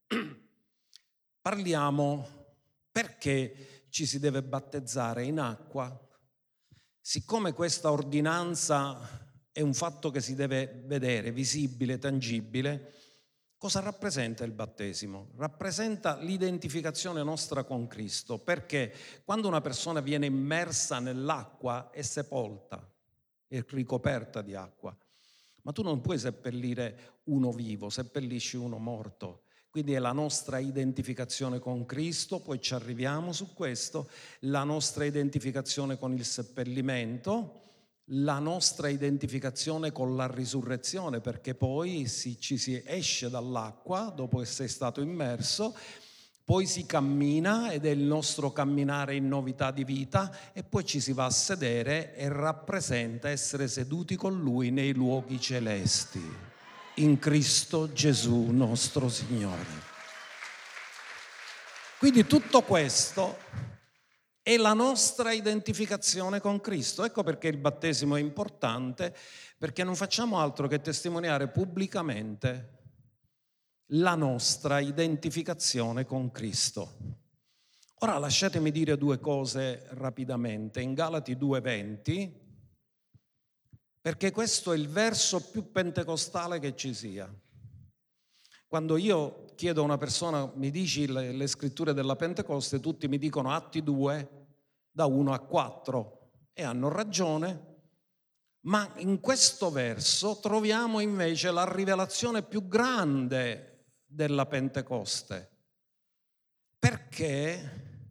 parliamo 1.42 2.56
perché 2.90 3.86
ci 3.90 4.06
si 4.06 4.20
deve 4.20 4.42
battezzare 4.42 5.26
in 5.26 5.40
acqua. 5.40 5.96
Siccome 7.02 7.54
questa 7.54 7.92
ordinanza 7.92 8.98
è 9.52 9.62
un 9.62 9.74
fatto 9.74 10.10
che 10.10 10.22
si 10.22 10.34
deve 10.34 10.84
vedere, 10.86 11.32
visibile, 11.32 12.00
tangibile, 12.00 12.94
Cosa 13.60 13.80
rappresenta 13.80 14.44
il 14.44 14.52
battesimo? 14.52 15.30
Rappresenta 15.36 16.16
l'identificazione 16.18 17.24
nostra 17.24 17.64
con 17.64 17.88
Cristo, 17.88 18.38
perché 18.38 18.94
quando 19.26 19.48
una 19.48 19.62
persona 19.62 20.00
viene 20.00 20.28
immersa 20.28 21.00
nell'acqua 21.00 21.90
è 21.90 22.04
sepolta, 22.04 22.88
è 23.48 23.64
ricoperta 23.70 24.44
di 24.44 24.54
acqua. 24.54 24.96
Ma 25.64 25.72
tu 25.72 25.82
non 25.82 26.02
puoi 26.02 26.20
seppellire 26.20 27.22
uno 27.26 27.52
vivo, 27.52 27.90
seppellisci 27.90 28.58
uno 28.58 28.78
morto. 28.78 29.42
Quindi 29.72 29.94
è 29.94 30.00
la 30.00 30.12
nostra 30.12 30.60
identificazione 30.60 31.58
con 31.58 31.88
Cristo, 31.88 32.40
poi 32.40 32.62
ci 32.62 32.76
arriviamo 32.76 33.34
su 33.34 33.56
questo, 33.56 34.08
la 34.42 34.64
nostra 34.64 35.04
identificazione 35.04 35.98
con 35.98 36.14
il 36.14 36.26
seppellimento, 36.26 37.67
la 38.12 38.40
nostra 38.40 38.88
identificazione 38.88 39.92
con 39.92 40.16
la 40.16 40.28
risurrezione, 40.28 41.20
perché 41.20 41.56
poi 41.56 42.08
si, 42.08 42.40
ci 42.40 42.58
si 42.58 42.82
esce 42.86 43.30
dall'acqua 43.30 44.14
dopo 44.16 44.44
sei 44.46 44.68
stato 44.68 45.02
immerso, 45.02 45.76
poi 46.46 46.66
si 46.66 46.86
cammina 46.86 47.72
ed 47.72 47.86
è 47.86 47.90
il 47.90 48.04
nostro 48.04 48.54
camminare 48.54 49.16
in 49.16 49.28
novità 49.28 49.72
di 49.72 49.84
vita 49.84 50.54
e 50.54 50.64
poi 50.64 50.86
ci 50.86 51.02
si 51.02 51.12
va 51.12 51.26
a 51.26 51.30
sedere 51.30 52.16
e 52.16 52.30
rappresenta 52.30 53.28
essere 53.28 53.68
seduti 53.68 54.16
con 54.16 54.40
Lui 54.40 54.72
nei 54.72 54.94
luoghi 54.94 55.42
celesti, 55.42 56.22
in 56.96 57.20
Cristo 57.20 57.92
Gesù 57.92 58.52
nostro 58.52 59.10
Signore. 59.10 59.66
Quindi 62.00 62.26
tutto 62.26 62.62
questo 62.62 63.38
è 64.48 64.56
la 64.56 64.72
nostra 64.72 65.34
identificazione 65.34 66.40
con 66.40 66.62
Cristo. 66.62 67.04
Ecco 67.04 67.22
perché 67.22 67.50
il 67.50 67.58
battesimo 67.58 68.16
è 68.16 68.22
importante, 68.22 69.14
perché 69.58 69.84
non 69.84 69.94
facciamo 69.94 70.40
altro 70.40 70.70
che 70.70 70.80
testimoniare 70.80 71.50
pubblicamente 71.50 72.76
la 73.88 74.16
nostra 74.16 74.80
identificazione 74.80 76.06
con 76.06 76.32
Cristo. 76.32 76.96
Ora 77.96 78.18
lasciatemi 78.20 78.72
dire 78.72 78.98
due 78.98 79.20
cose 79.20 79.86
rapidamente. 79.90 80.80
In 80.80 80.94
Galati 80.94 81.36
2:20, 81.36 82.32
perché 84.00 84.32
questo 84.32 84.72
è 84.72 84.78
il 84.78 84.88
verso 84.88 85.42
più 85.42 85.74
pentecostale 85.74 86.60
che 86.60 86.74
ci 86.74 86.94
sia. 86.94 87.30
Quando 88.66 88.96
io 88.96 89.44
chiedo 89.56 89.82
a 89.82 89.84
una 89.84 89.98
persona, 89.98 90.50
mi 90.56 90.72
dici 90.72 91.06
le, 91.06 91.34
le 91.34 91.48
scritture 91.48 91.94
della 91.94 92.16
Pentecoste, 92.16 92.80
tutti 92.80 93.10
mi 93.10 93.18
dicono 93.18 93.52
Atti 93.52 93.84
2, 93.84 94.37
da 94.98 95.06
1 95.06 95.32
a 95.32 95.38
4 95.38 96.30
e 96.54 96.64
hanno 96.64 96.90
ragione, 96.90 97.76
ma 98.62 98.92
in 98.96 99.20
questo 99.20 99.70
verso 99.70 100.40
troviamo 100.40 101.02
invece 101.02 101.52
la 101.52 101.72
rivelazione 101.72 102.42
più 102.42 102.68
grande 102.68 103.92
della 104.08 104.48
Pentecoste. 104.48 105.52
Perché 106.80 108.06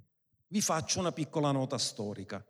vi 0.47 0.61
faccio 0.61 1.01
una 1.01 1.11
piccola 1.11 1.51
nota 1.51 1.77
storica. 1.77 2.47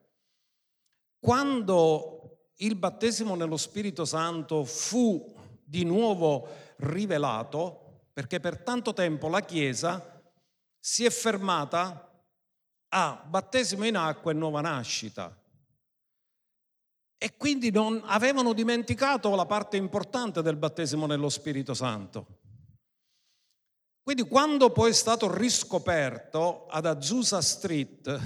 Quando 1.19 2.51
il 2.57 2.77
battesimo 2.77 3.37
nello 3.37 3.57
Spirito 3.57 4.05
Santo 4.05 4.65
fu 4.65 5.35
di 5.65 5.83
nuovo 5.83 6.47
rivelato, 6.77 8.03
perché 8.13 8.39
per 8.39 8.59
tanto 8.59 8.93
tempo 8.93 9.29
la 9.29 9.41
Chiesa 9.41 10.23
si 10.79 11.07
è 11.07 11.11
fermata 11.11 12.06
a 12.89 13.25
battesimo 13.27 13.85
in 13.85 13.97
acqua 13.97 14.31
e 14.31 14.35
nuova 14.35 14.61
nascita. 14.61 15.37
E 17.19 17.37
quindi 17.37 17.71
non 17.71 18.03
avevano 18.05 18.53
dimenticato 18.53 19.35
la 19.35 19.47
parte 19.47 19.77
importante 19.77 20.43
del 20.43 20.57
battesimo 20.57 21.07
nello 21.07 21.29
Spirito 21.29 21.75
Santo. 21.75 22.27
Quindi 24.03 24.23
quando 24.23 24.71
poi 24.71 24.91
è 24.91 24.95
stato 24.95 25.35
riscoperto 25.35 26.67
ad 26.67 26.87
Azusa 26.87 27.41
Street, 27.41 28.21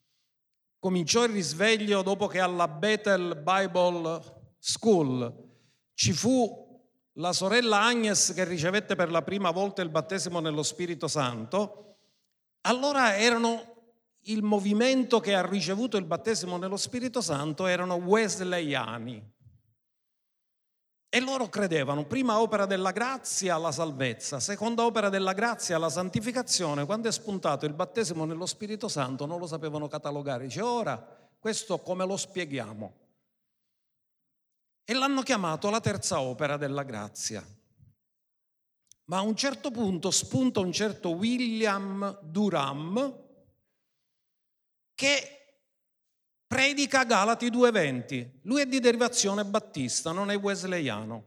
cominciò 0.78 1.24
il 1.24 1.32
risveglio 1.32 2.02
dopo 2.02 2.26
che 2.26 2.40
alla 2.40 2.68
Bethel 2.68 3.36
Bible 3.36 4.54
School 4.58 5.48
ci 5.92 6.12
fu 6.12 6.68
la 7.14 7.32
sorella 7.34 7.82
Agnes 7.82 8.32
che 8.34 8.44
ricevette 8.44 8.94
per 8.94 9.10
la 9.10 9.20
prima 9.20 9.50
volta 9.50 9.82
il 9.82 9.90
battesimo 9.90 10.40
nello 10.40 10.62
Spirito 10.62 11.06
Santo, 11.06 11.96
allora 12.62 13.16
erano 13.16 13.69
il 14.24 14.42
movimento 14.42 15.20
che 15.20 15.34
ha 15.34 15.46
ricevuto 15.46 15.96
il 15.96 16.04
battesimo 16.04 16.56
nello 16.56 16.76
Spirito 16.76 17.20
Santo 17.20 17.66
erano 17.66 17.94
wesleyani. 17.94 19.38
E 21.12 21.20
loro 21.20 21.48
credevano, 21.48 22.04
prima 22.04 22.40
opera 22.40 22.66
della 22.66 22.92
grazia 22.92 23.56
la 23.56 23.72
salvezza, 23.72 24.38
seconda 24.38 24.84
opera 24.84 25.08
della 25.08 25.32
grazia 25.32 25.76
la 25.76 25.90
santificazione. 25.90 26.86
Quando 26.86 27.08
è 27.08 27.12
spuntato 27.12 27.66
il 27.66 27.72
battesimo 27.72 28.24
nello 28.24 28.46
Spirito 28.46 28.86
Santo 28.86 29.26
non 29.26 29.40
lo 29.40 29.48
sapevano 29.48 29.88
catalogare. 29.88 30.44
Dice, 30.44 30.60
ora 30.60 31.04
questo 31.38 31.78
come 31.80 32.06
lo 32.06 32.16
spieghiamo? 32.16 32.94
E 34.84 34.94
l'hanno 34.94 35.22
chiamato 35.22 35.68
la 35.70 35.80
terza 35.80 36.20
opera 36.20 36.56
della 36.56 36.84
grazia. 36.84 37.44
Ma 39.06 39.18
a 39.18 39.22
un 39.22 39.34
certo 39.34 39.72
punto 39.72 40.12
spunta 40.12 40.60
un 40.60 40.70
certo 40.70 41.10
William 41.10 42.20
Durham, 42.22 43.29
che 45.00 45.54
predica 46.46 47.04
Galati 47.04 47.46
2.20. 47.46 48.28
Lui 48.42 48.60
è 48.60 48.66
di 48.66 48.80
derivazione 48.80 49.46
battista, 49.46 50.12
non 50.12 50.30
è 50.30 50.36
wesleyano. 50.36 51.24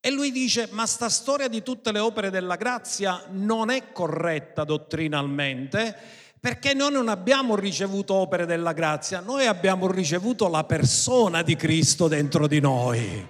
E 0.00 0.10
lui 0.10 0.30
dice, 0.30 0.68
ma 0.70 0.84
sta 0.84 1.08
storia 1.08 1.48
di 1.48 1.62
tutte 1.62 1.92
le 1.92 1.98
opere 1.98 2.28
della 2.28 2.56
grazia 2.56 3.24
non 3.30 3.70
è 3.70 3.90
corretta 3.90 4.64
dottrinalmente, 4.64 5.96
perché 6.38 6.74
noi 6.74 6.92
non 6.92 7.08
abbiamo 7.08 7.56
ricevuto 7.56 8.12
opere 8.12 8.44
della 8.44 8.74
grazia, 8.74 9.20
noi 9.20 9.46
abbiamo 9.46 9.90
ricevuto 9.90 10.46
la 10.48 10.64
persona 10.64 11.40
di 11.40 11.56
Cristo 11.56 12.06
dentro 12.06 12.46
di 12.46 12.60
noi. 12.60 13.26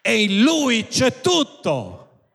E 0.00 0.22
in 0.22 0.42
lui 0.42 0.88
c'è 0.88 1.20
tutto. 1.20 2.32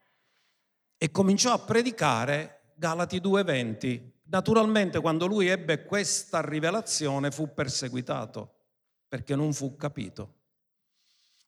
E 0.98 1.12
cominciò 1.12 1.51
a 1.51 1.60
predicare 1.60 2.62
Galati 2.75 3.17
2.20 3.17 4.12
Naturalmente 4.33 4.99
quando 4.99 5.27
lui 5.27 5.47
ebbe 5.47 5.83
questa 5.83 6.41
rivelazione 6.41 7.29
fu 7.29 7.53
perseguitato 7.53 8.55
perché 9.07 9.35
non 9.35 9.53
fu 9.53 9.75
capito. 9.75 10.41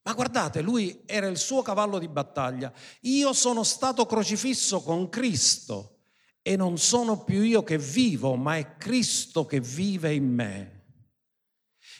Ma 0.03 0.13
guardate, 0.13 0.61
lui 0.61 1.01
era 1.07 1.25
il 1.25 1.39
suo 1.39 1.63
cavallo 1.63 1.97
di 1.97 2.07
battaglia. 2.07 2.71
Io 3.01 3.33
sono 3.33 3.63
stato 3.63 4.05
crocifisso 4.05 4.83
con 4.83 5.09
Cristo 5.09 6.01
e 6.43 6.55
non 6.55 6.77
sono 6.77 7.23
più 7.23 7.41
io 7.41 7.63
che 7.63 7.79
vivo, 7.79 8.35
ma 8.35 8.57
è 8.57 8.77
Cristo 8.77 9.47
che 9.47 9.59
vive 9.59 10.13
in 10.13 10.31
me. 10.31 10.83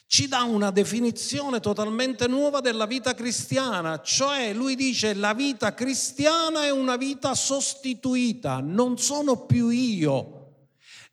Ci 0.05 0.27
dà 0.27 0.43
una 0.43 0.69
definizione 0.69 1.59
totalmente 1.61 2.27
nuova 2.27 2.59
della 2.59 2.85
vita 2.85 3.15
cristiana, 3.15 4.01
cioè 4.01 4.53
lui 4.53 4.75
dice 4.75 5.15
la 5.15 5.33
vita 5.33 5.73
cristiana 5.73 6.65
è 6.65 6.69
una 6.69 6.95
vita 6.95 7.33
sostituita, 7.33 8.59
non 8.59 8.99
sono 8.99 9.47
più 9.47 9.69
io 9.69 10.34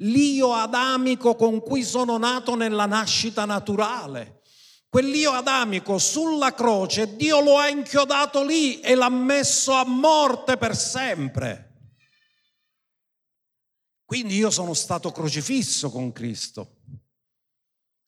l'io 0.02 0.52
adamico 0.52 1.34
con 1.34 1.60
cui 1.60 1.82
sono 1.82 2.16
nato 2.18 2.54
nella 2.54 2.86
nascita 2.86 3.44
naturale. 3.44 4.40
Quell'io 4.88 5.30
adamico 5.30 5.98
sulla 5.98 6.52
croce, 6.52 7.16
Dio 7.16 7.40
lo 7.40 7.56
ha 7.56 7.68
inchiodato 7.68 8.44
lì 8.44 8.80
e 8.80 8.94
l'ha 8.94 9.08
messo 9.08 9.72
a 9.72 9.86
morte 9.86 10.56
per 10.56 10.76
sempre. 10.76 11.68
Quindi 14.04 14.36
io 14.36 14.50
sono 14.50 14.74
stato 14.74 15.10
crocifisso 15.10 15.90
con 15.90 16.12
Cristo. 16.12 16.80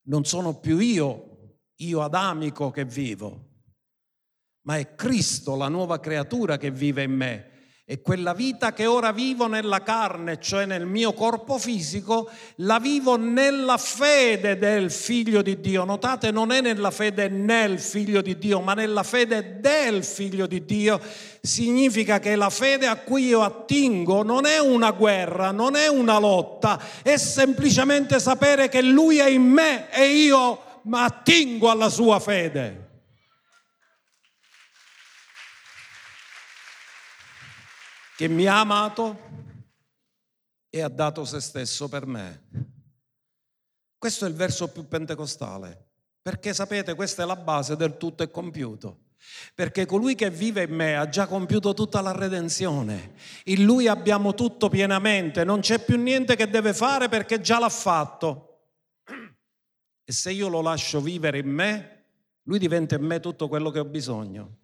Non 0.07 0.27
sono 0.27 0.59
più 0.59 0.79
io, 0.79 1.61
io 1.77 2.03
adamico 2.03 2.71
che 2.71 2.85
vivo, 2.85 3.53
ma 4.67 4.77
è 4.77 4.95
Cristo, 4.95 5.57
la 5.57 5.69
nuova 5.69 5.99
creatura 6.01 6.59
che 6.59 6.71
vive 6.71 7.05
in 7.05 7.13
me 7.13 7.54
e 7.87 8.01
quella 8.01 8.33
vita 8.33 8.73
che 8.73 8.87
ora 8.87 9.13
vivo 9.13 9.47
nella 9.47 9.83
carne, 9.83 10.41
cioè 10.41 10.65
nel 10.65 10.87
mio 10.87 11.13
corpo 11.13 11.59
fisico, 11.59 12.31
la 12.57 12.79
vivo 12.79 13.17
nella 13.17 13.77
fede 13.77 14.57
del 14.57 14.91
figlio 14.91 15.43
di 15.43 15.61
Dio. 15.61 15.85
Notate, 15.85 16.31
non 16.31 16.51
è 16.51 16.63
nella 16.63 16.91
fede 16.91 17.29
nel 17.29 17.79
figlio 17.79 18.23
di 18.23 18.39
Dio, 18.39 18.61
ma 18.61 18.73
nella 18.73 19.03
fede 19.03 19.61
del 19.61 20.03
figlio 20.03 20.47
di 20.47 20.65
Dio. 20.65 20.99
Significa 21.43 22.21
che 22.21 22.37
la 22.37 22.49
fede 22.49 22.87
a 22.87 22.97
cui 22.97 23.27
io 23.27 23.43
attingo 23.43 24.23
non 24.23 24.47
è 24.47 24.59
una 24.59 24.93
guerra, 24.93 25.51
non 25.51 25.77
è 25.77 25.87
una 25.87 26.19
lotta, 26.19 26.81
è 27.03 27.19
semplicemente 27.19 28.19
sapere 28.19 28.71
che 28.71 28.81
Lui 28.81 29.19
è 29.19 29.29
in 29.29 29.43
me 29.43 29.93
e 29.93 30.07
io 30.07 30.59
attingo 30.91 31.69
alla 31.69 31.91
sua 31.91 32.19
fede. 32.19 32.84
Che 38.17 38.29
mi 38.29 38.47
ha 38.47 38.61
amato 38.61 39.19
e 40.71 40.81
ha 40.81 40.89
dato 40.89 41.25
se 41.25 41.41
stesso 41.41 41.89
per 41.89 42.07
me. 42.07 42.43
Questo 43.99 44.27
è 44.27 44.29
il 44.29 44.35
verso 44.35 44.69
più 44.69 44.87
pentecostale, 44.87 45.93
perché 46.21 46.55
sapete, 46.55 46.95
questa 46.95 47.23
è 47.23 47.27
la 47.27 47.37
base 47.37 47.77
del 47.77 47.97
tutto 47.97 48.23
è 48.23 48.31
compiuto. 48.31 49.01
Perché 49.55 49.87
colui 49.87 50.15
che 50.15 50.29
vive 50.31 50.65
in 50.65 50.75
me 50.75 50.97
ha 50.97 51.09
già 51.09 51.27
compiuto 51.27 51.73
tutta 51.73 52.03
la 52.03 52.13
redenzione. 52.13 53.15
In 53.45 53.65
lui 53.65 53.89
abbiamo 53.89 54.35
tutto 54.35 54.69
pienamente, 54.69 55.45
non 55.45 55.61
c'è 55.61 55.83
più 55.83 55.97
niente 55.97 56.37
che 56.37 56.51
deve 56.51 56.75
fare 56.75 57.09
perché 57.09 57.41
già 57.41 57.59
l'ha 57.59 57.71
fatto. 57.71 58.51
E 60.05 60.13
se 60.13 60.31
io 60.31 60.49
lo 60.49 60.61
lascio 60.61 61.01
vivere 61.01 61.39
in 61.39 61.49
me, 61.49 62.05
lui 62.43 62.59
diventa 62.59 62.97
in 62.97 63.03
me 63.03 63.21
tutto 63.21 63.49
quello 63.49 63.71
che 63.71 63.79
ho 63.79 63.87
bisogno 63.87 64.59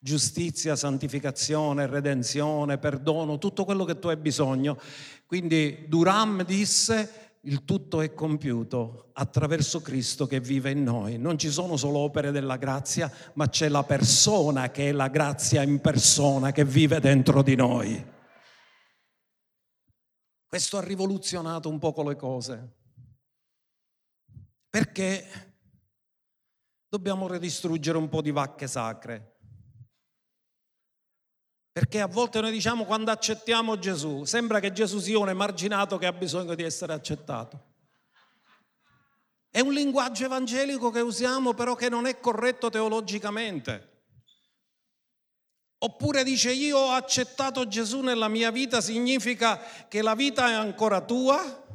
giustizia, 0.00 0.74
santificazione, 0.74 1.86
redenzione, 1.86 2.78
perdono, 2.78 3.38
tutto 3.38 3.64
quello 3.64 3.84
che 3.84 3.98
tu 3.98 4.08
hai 4.08 4.16
bisogno. 4.16 4.78
Quindi 5.26 5.84
Duram 5.86 6.42
disse 6.44 7.28
il 7.44 7.64
tutto 7.64 8.00
è 8.00 8.12
compiuto 8.12 9.10
attraverso 9.14 9.80
Cristo 9.80 10.26
che 10.26 10.40
vive 10.40 10.70
in 10.70 10.82
noi. 10.82 11.18
Non 11.18 11.38
ci 11.38 11.50
sono 11.50 11.76
solo 11.76 11.98
opere 11.98 12.30
della 12.32 12.56
grazia, 12.56 13.10
ma 13.34 13.48
c'è 13.48 13.68
la 13.68 13.84
persona 13.84 14.70
che 14.70 14.88
è 14.88 14.92
la 14.92 15.08
grazia 15.08 15.62
in 15.62 15.80
persona 15.80 16.50
che 16.50 16.64
vive 16.64 16.98
dentro 17.00 17.42
di 17.42 17.54
noi. 17.54 18.04
Questo 20.46 20.78
ha 20.78 20.82
rivoluzionato 20.82 21.68
un 21.68 21.78
poco 21.78 22.02
le 22.02 22.16
cose. 22.16 22.76
Perché 24.68 25.54
dobbiamo 26.88 27.28
ridistruggere 27.28 27.96
un 27.96 28.08
po' 28.08 28.20
di 28.20 28.32
vacche 28.32 28.66
sacre. 28.66 29.39
Perché 31.72 32.00
a 32.00 32.06
volte 32.06 32.40
noi 32.40 32.50
diciamo 32.50 32.84
quando 32.84 33.10
accettiamo 33.10 33.78
Gesù, 33.78 34.24
sembra 34.24 34.58
che 34.58 34.72
Gesù 34.72 34.98
sia 34.98 35.18
un 35.18 35.28
emarginato 35.28 35.98
che 35.98 36.06
ha 36.06 36.12
bisogno 36.12 36.54
di 36.54 36.64
essere 36.64 36.92
accettato. 36.92 37.68
È 39.48 39.60
un 39.60 39.72
linguaggio 39.72 40.24
evangelico 40.24 40.90
che 40.90 41.00
usiamo 41.00 41.54
però 41.54 41.74
che 41.74 41.88
non 41.88 42.06
è 42.06 42.18
corretto 42.18 42.70
teologicamente. 42.70 43.88
Oppure 45.82 46.24
dice 46.24 46.52
io 46.52 46.76
ho 46.76 46.90
accettato 46.90 47.66
Gesù 47.66 48.00
nella 48.00 48.28
mia 48.28 48.50
vita 48.50 48.80
significa 48.80 49.58
che 49.88 50.02
la 50.02 50.14
vita 50.14 50.48
è 50.48 50.52
ancora 50.52 51.00
tua, 51.00 51.66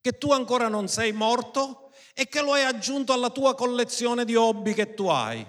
che 0.00 0.18
tu 0.18 0.32
ancora 0.32 0.68
non 0.68 0.88
sei 0.88 1.12
morto 1.12 1.92
e 2.14 2.26
che 2.26 2.42
lo 2.42 2.54
hai 2.54 2.64
aggiunto 2.64 3.12
alla 3.12 3.30
tua 3.30 3.54
collezione 3.54 4.24
di 4.24 4.34
hobby 4.34 4.74
che 4.74 4.94
tu 4.94 5.06
hai. 5.06 5.46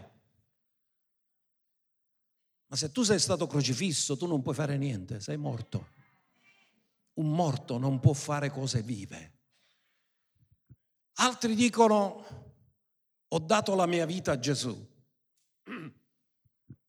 Ma 2.72 2.78
se 2.78 2.90
tu 2.94 3.04
sei 3.04 3.20
stato 3.20 3.48
crocifisso, 3.48 4.16
tu 4.16 4.26
non 4.28 4.42
puoi 4.42 4.56
fare 4.56 4.78
niente, 4.78 5.20
sei 5.20 5.36
morto. 5.36 5.90
Un 7.16 7.30
morto 7.30 7.78
non 7.78 8.00
può 8.00 8.14
fare 8.14 8.50
cose 8.50 8.82
vive. 8.82 9.40
Altri 11.16 11.54
dicono, 11.54 12.24
ho 13.28 13.40
dato 13.40 13.76
la 13.76 13.86
mia 13.86 14.06
vita 14.06 14.32
a 14.32 14.40
Gesù. 14.40 14.74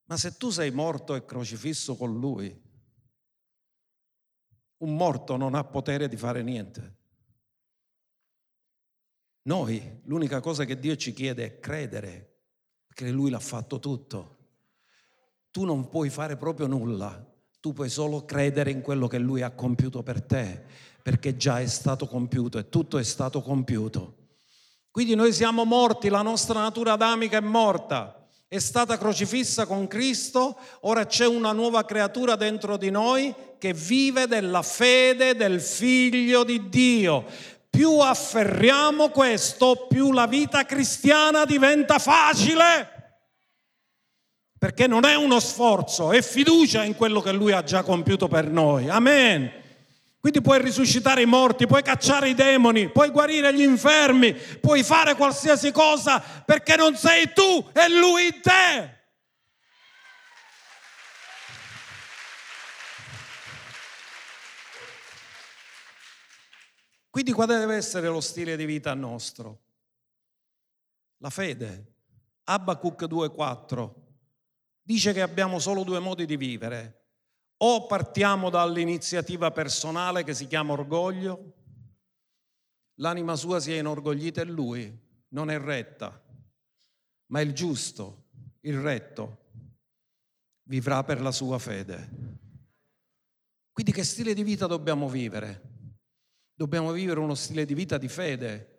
Ma 0.06 0.16
se 0.16 0.36
tu 0.36 0.50
sei 0.50 0.70
morto 0.70 1.16
e 1.16 1.24
crocifisso 1.24 1.96
con 1.96 2.16
lui, 2.16 2.62
un 4.76 4.94
morto 4.94 5.36
non 5.36 5.56
ha 5.56 5.64
potere 5.64 6.06
di 6.06 6.16
fare 6.16 6.44
niente. 6.44 6.96
Noi, 9.48 10.02
l'unica 10.04 10.38
cosa 10.38 10.64
che 10.64 10.78
Dio 10.78 10.94
ci 10.94 11.12
chiede 11.12 11.44
è 11.44 11.58
credere, 11.58 12.44
perché 12.86 13.10
lui 13.10 13.30
l'ha 13.30 13.40
fatto 13.40 13.80
tutto 13.80 14.41
tu 15.52 15.64
non 15.64 15.88
puoi 15.88 16.08
fare 16.08 16.36
proprio 16.36 16.66
nulla. 16.66 17.24
Tu 17.60 17.72
puoi 17.72 17.90
solo 17.90 18.24
credere 18.24 18.72
in 18.72 18.80
quello 18.80 19.06
che 19.06 19.18
Lui 19.18 19.42
ha 19.42 19.50
compiuto 19.50 20.02
per 20.02 20.22
te, 20.22 20.62
perché 21.00 21.36
già 21.36 21.60
è 21.60 21.66
stato 21.66 22.08
compiuto 22.08 22.58
e 22.58 22.68
tutto 22.68 22.98
è 22.98 23.04
stato 23.04 23.42
compiuto. 23.42 24.16
Quindi 24.90 25.14
noi 25.14 25.32
siamo 25.32 25.64
morti, 25.64 26.08
la 26.08 26.22
nostra 26.22 26.60
natura 26.60 26.92
adamica 26.94 27.36
è 27.36 27.40
morta, 27.40 28.26
è 28.48 28.58
stata 28.58 28.98
crocifissa 28.98 29.66
con 29.66 29.86
Cristo, 29.86 30.56
ora 30.80 31.06
c'è 31.06 31.26
una 31.26 31.52
nuova 31.52 31.84
creatura 31.84 32.34
dentro 32.34 32.76
di 32.76 32.90
noi 32.90 33.34
che 33.58 33.74
vive 33.74 34.26
della 34.26 34.62
fede 34.62 35.36
del 35.36 35.60
figlio 35.60 36.44
di 36.44 36.68
Dio. 36.68 37.24
Più 37.68 37.98
afferriamo 37.98 39.10
questo, 39.10 39.86
più 39.88 40.12
la 40.12 40.26
vita 40.26 40.64
cristiana 40.64 41.44
diventa 41.44 41.98
facile. 41.98 43.01
Perché 44.62 44.86
non 44.86 45.04
è 45.04 45.16
uno 45.16 45.40
sforzo, 45.40 46.12
è 46.12 46.22
fiducia 46.22 46.84
in 46.84 46.94
quello 46.94 47.20
che 47.20 47.32
lui 47.32 47.50
ha 47.50 47.64
già 47.64 47.82
compiuto 47.82 48.28
per 48.28 48.48
noi. 48.48 48.88
Amen. 48.88 49.50
Quindi 50.20 50.40
puoi 50.40 50.62
risuscitare 50.62 51.20
i 51.22 51.26
morti, 51.26 51.66
puoi 51.66 51.82
cacciare 51.82 52.28
i 52.28 52.34
demoni, 52.34 52.88
puoi 52.88 53.10
guarire 53.10 53.52
gli 53.52 53.62
infermi, 53.62 54.32
puoi 54.32 54.84
fare 54.84 55.16
qualsiasi 55.16 55.72
cosa 55.72 56.20
perché 56.20 56.76
non 56.76 56.94
sei 56.94 57.32
tu, 57.32 57.70
è 57.72 57.88
lui 57.88 58.26
in 58.26 58.40
te. 58.40 59.00
Quindi 67.10 67.32
quale 67.32 67.58
deve 67.58 67.74
essere 67.74 68.06
lo 68.06 68.20
stile 68.20 68.54
di 68.54 68.64
vita 68.64 68.94
nostro? 68.94 69.60
La 71.16 71.30
fede. 71.30 71.94
Abacuc 72.44 73.02
2,4 73.06 74.01
dice 74.82 75.12
che 75.12 75.22
abbiamo 75.22 75.58
solo 75.58 75.84
due 75.84 75.98
modi 75.98 76.26
di 76.26 76.36
vivere 76.36 77.02
o 77.58 77.86
partiamo 77.86 78.50
dall'iniziativa 78.50 79.52
personale 79.52 80.24
che 80.24 80.34
si 80.34 80.48
chiama 80.48 80.72
orgoglio, 80.72 81.54
l'anima 82.96 83.36
sua 83.36 83.60
si 83.60 83.72
è 83.72 83.78
inorgoglita 83.78 84.40
e 84.40 84.44
lui 84.46 85.00
non 85.28 85.48
è 85.48 85.58
retta, 85.58 86.20
ma 87.26 87.40
il 87.40 87.52
giusto, 87.52 88.30
il 88.62 88.80
retto, 88.80 89.38
vivrà 90.64 91.04
per 91.04 91.20
la 91.20 91.30
sua 91.30 91.58
fede. 91.58 92.30
Quindi 93.70 93.92
che 93.92 94.04
stile 94.04 94.34
di 94.34 94.42
vita 94.42 94.66
dobbiamo 94.66 95.08
vivere? 95.08 95.70
Dobbiamo 96.52 96.92
vivere 96.92 97.20
uno 97.20 97.34
stile 97.34 97.64
di 97.64 97.74
vita 97.74 97.96
di 97.96 98.08
fede, 98.08 98.71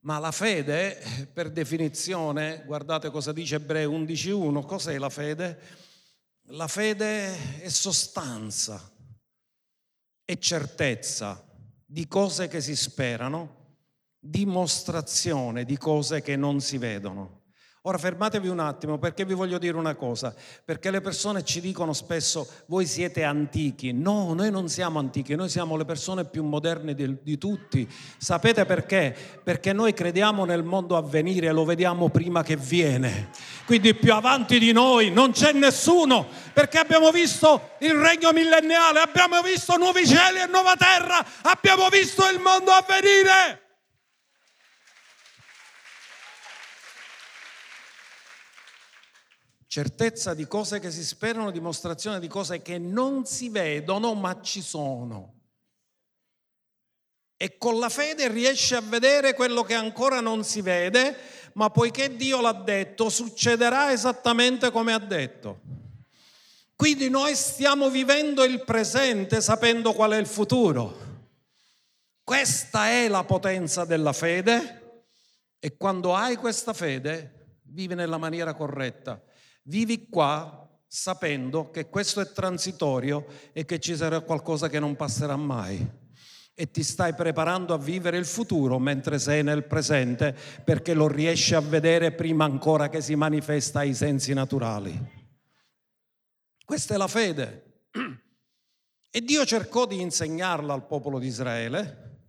ma 0.00 0.18
la 0.18 0.32
fede, 0.32 1.28
per 1.32 1.50
definizione, 1.50 2.62
guardate 2.64 3.10
cosa 3.10 3.32
dice 3.32 3.56
Ebreo 3.56 3.90
11.1, 3.90 4.64
cos'è 4.64 4.98
la 4.98 5.10
fede? 5.10 5.60
La 6.52 6.68
fede 6.68 7.60
è 7.60 7.68
sostanza, 7.68 8.90
è 10.24 10.38
certezza 10.38 11.44
di 11.84 12.06
cose 12.08 12.48
che 12.48 12.60
si 12.60 12.74
sperano, 12.74 13.76
dimostrazione 14.18 15.64
di 15.64 15.76
cose 15.76 16.22
che 16.22 16.36
non 16.36 16.60
si 16.60 16.78
vedono. 16.78 17.39
Ora 17.84 17.96
fermatevi 17.96 18.46
un 18.48 18.58
attimo 18.58 18.98
perché 18.98 19.24
vi 19.24 19.32
voglio 19.32 19.56
dire 19.56 19.74
una 19.74 19.94
cosa, 19.94 20.34
perché 20.62 20.90
le 20.90 21.00
persone 21.00 21.42
ci 21.42 21.62
dicono 21.62 21.94
spesso 21.94 22.46
voi 22.66 22.84
siete 22.84 23.24
antichi, 23.24 23.94
no, 23.94 24.34
noi 24.34 24.50
non 24.50 24.68
siamo 24.68 24.98
antichi, 24.98 25.34
noi 25.34 25.48
siamo 25.48 25.78
le 25.78 25.86
persone 25.86 26.26
più 26.26 26.44
moderne 26.44 26.92
di, 26.92 27.16
di 27.22 27.38
tutti. 27.38 27.88
Sapete 28.18 28.66
perché? 28.66 29.16
Perché 29.42 29.72
noi 29.72 29.94
crediamo 29.94 30.44
nel 30.44 30.62
mondo 30.62 30.94
a 30.94 31.00
venire 31.00 31.50
lo 31.52 31.64
vediamo 31.64 32.10
prima 32.10 32.42
che 32.42 32.56
viene. 32.56 33.30
Quindi 33.64 33.94
più 33.94 34.12
avanti 34.12 34.58
di 34.58 34.72
noi 34.72 35.10
non 35.10 35.30
c'è 35.30 35.52
nessuno, 35.52 36.26
perché 36.52 36.76
abbiamo 36.76 37.10
visto 37.10 37.70
il 37.78 37.94
regno 37.94 38.32
millenniale, 38.32 39.00
abbiamo 39.00 39.40
visto 39.40 39.78
nuovi 39.78 40.06
cieli 40.06 40.40
e 40.40 40.46
nuova 40.48 40.76
terra, 40.76 41.24
abbiamo 41.44 41.88
visto 41.88 42.28
il 42.28 42.40
mondo 42.40 42.72
a 42.72 42.84
venire. 42.86 43.68
Certezza 49.70 50.34
di 50.34 50.48
cose 50.48 50.80
che 50.80 50.90
si 50.90 51.04
sperano, 51.04 51.52
dimostrazione 51.52 52.18
di 52.18 52.26
cose 52.26 52.60
che 52.60 52.76
non 52.76 53.24
si 53.24 53.50
vedono 53.50 54.14
ma 54.14 54.40
ci 54.42 54.62
sono. 54.62 55.34
E 57.36 57.56
con 57.56 57.78
la 57.78 57.88
fede 57.88 58.26
riesce 58.26 58.74
a 58.74 58.80
vedere 58.80 59.32
quello 59.32 59.62
che 59.62 59.74
ancora 59.74 60.20
non 60.20 60.42
si 60.42 60.60
vede, 60.60 61.16
ma 61.52 61.70
poiché 61.70 62.16
Dio 62.16 62.40
l'ha 62.40 62.52
detto, 62.52 63.08
succederà 63.08 63.92
esattamente 63.92 64.72
come 64.72 64.92
ha 64.92 64.98
detto. 64.98 65.60
Quindi 66.74 67.08
noi 67.08 67.36
stiamo 67.36 67.90
vivendo 67.90 68.42
il 68.42 68.64
presente 68.64 69.40
sapendo 69.40 69.92
qual 69.92 70.10
è 70.10 70.16
il 70.16 70.26
futuro. 70.26 71.28
Questa 72.24 72.88
è 72.88 73.06
la 73.06 73.22
potenza 73.22 73.84
della 73.84 74.12
fede 74.12 75.04
e 75.60 75.76
quando 75.76 76.16
hai 76.16 76.34
questa 76.34 76.72
fede 76.72 77.58
vivi 77.62 77.94
nella 77.94 78.18
maniera 78.18 78.52
corretta 78.52 79.22
Vivi 79.62 80.08
qua 80.08 80.68
sapendo 80.86 81.70
che 81.70 81.88
questo 81.88 82.20
è 82.20 82.32
transitorio 82.32 83.26
e 83.52 83.64
che 83.64 83.78
ci 83.78 83.94
sarà 83.94 84.20
qualcosa 84.20 84.68
che 84.68 84.80
non 84.80 84.96
passerà 84.96 85.36
mai. 85.36 85.98
E 86.52 86.70
ti 86.70 86.82
stai 86.82 87.14
preparando 87.14 87.72
a 87.72 87.78
vivere 87.78 88.18
il 88.18 88.26
futuro 88.26 88.78
mentre 88.78 89.18
sei 89.18 89.42
nel 89.42 89.64
presente 89.64 90.36
perché 90.64 90.94
lo 90.94 91.06
riesci 91.06 91.54
a 91.54 91.60
vedere 91.60 92.12
prima 92.12 92.44
ancora 92.44 92.88
che 92.88 93.00
si 93.00 93.14
manifesta 93.14 93.78
ai 93.78 93.94
sensi 93.94 94.32
naturali. 94.34 95.18
Questa 96.64 96.94
è 96.94 96.96
la 96.96 97.08
fede. 97.08 97.86
E 99.12 99.22
Dio 99.22 99.44
cercò 99.44 99.86
di 99.86 100.00
insegnarla 100.00 100.72
al 100.72 100.86
popolo 100.86 101.18
di 101.18 101.26
Israele. 101.26 102.28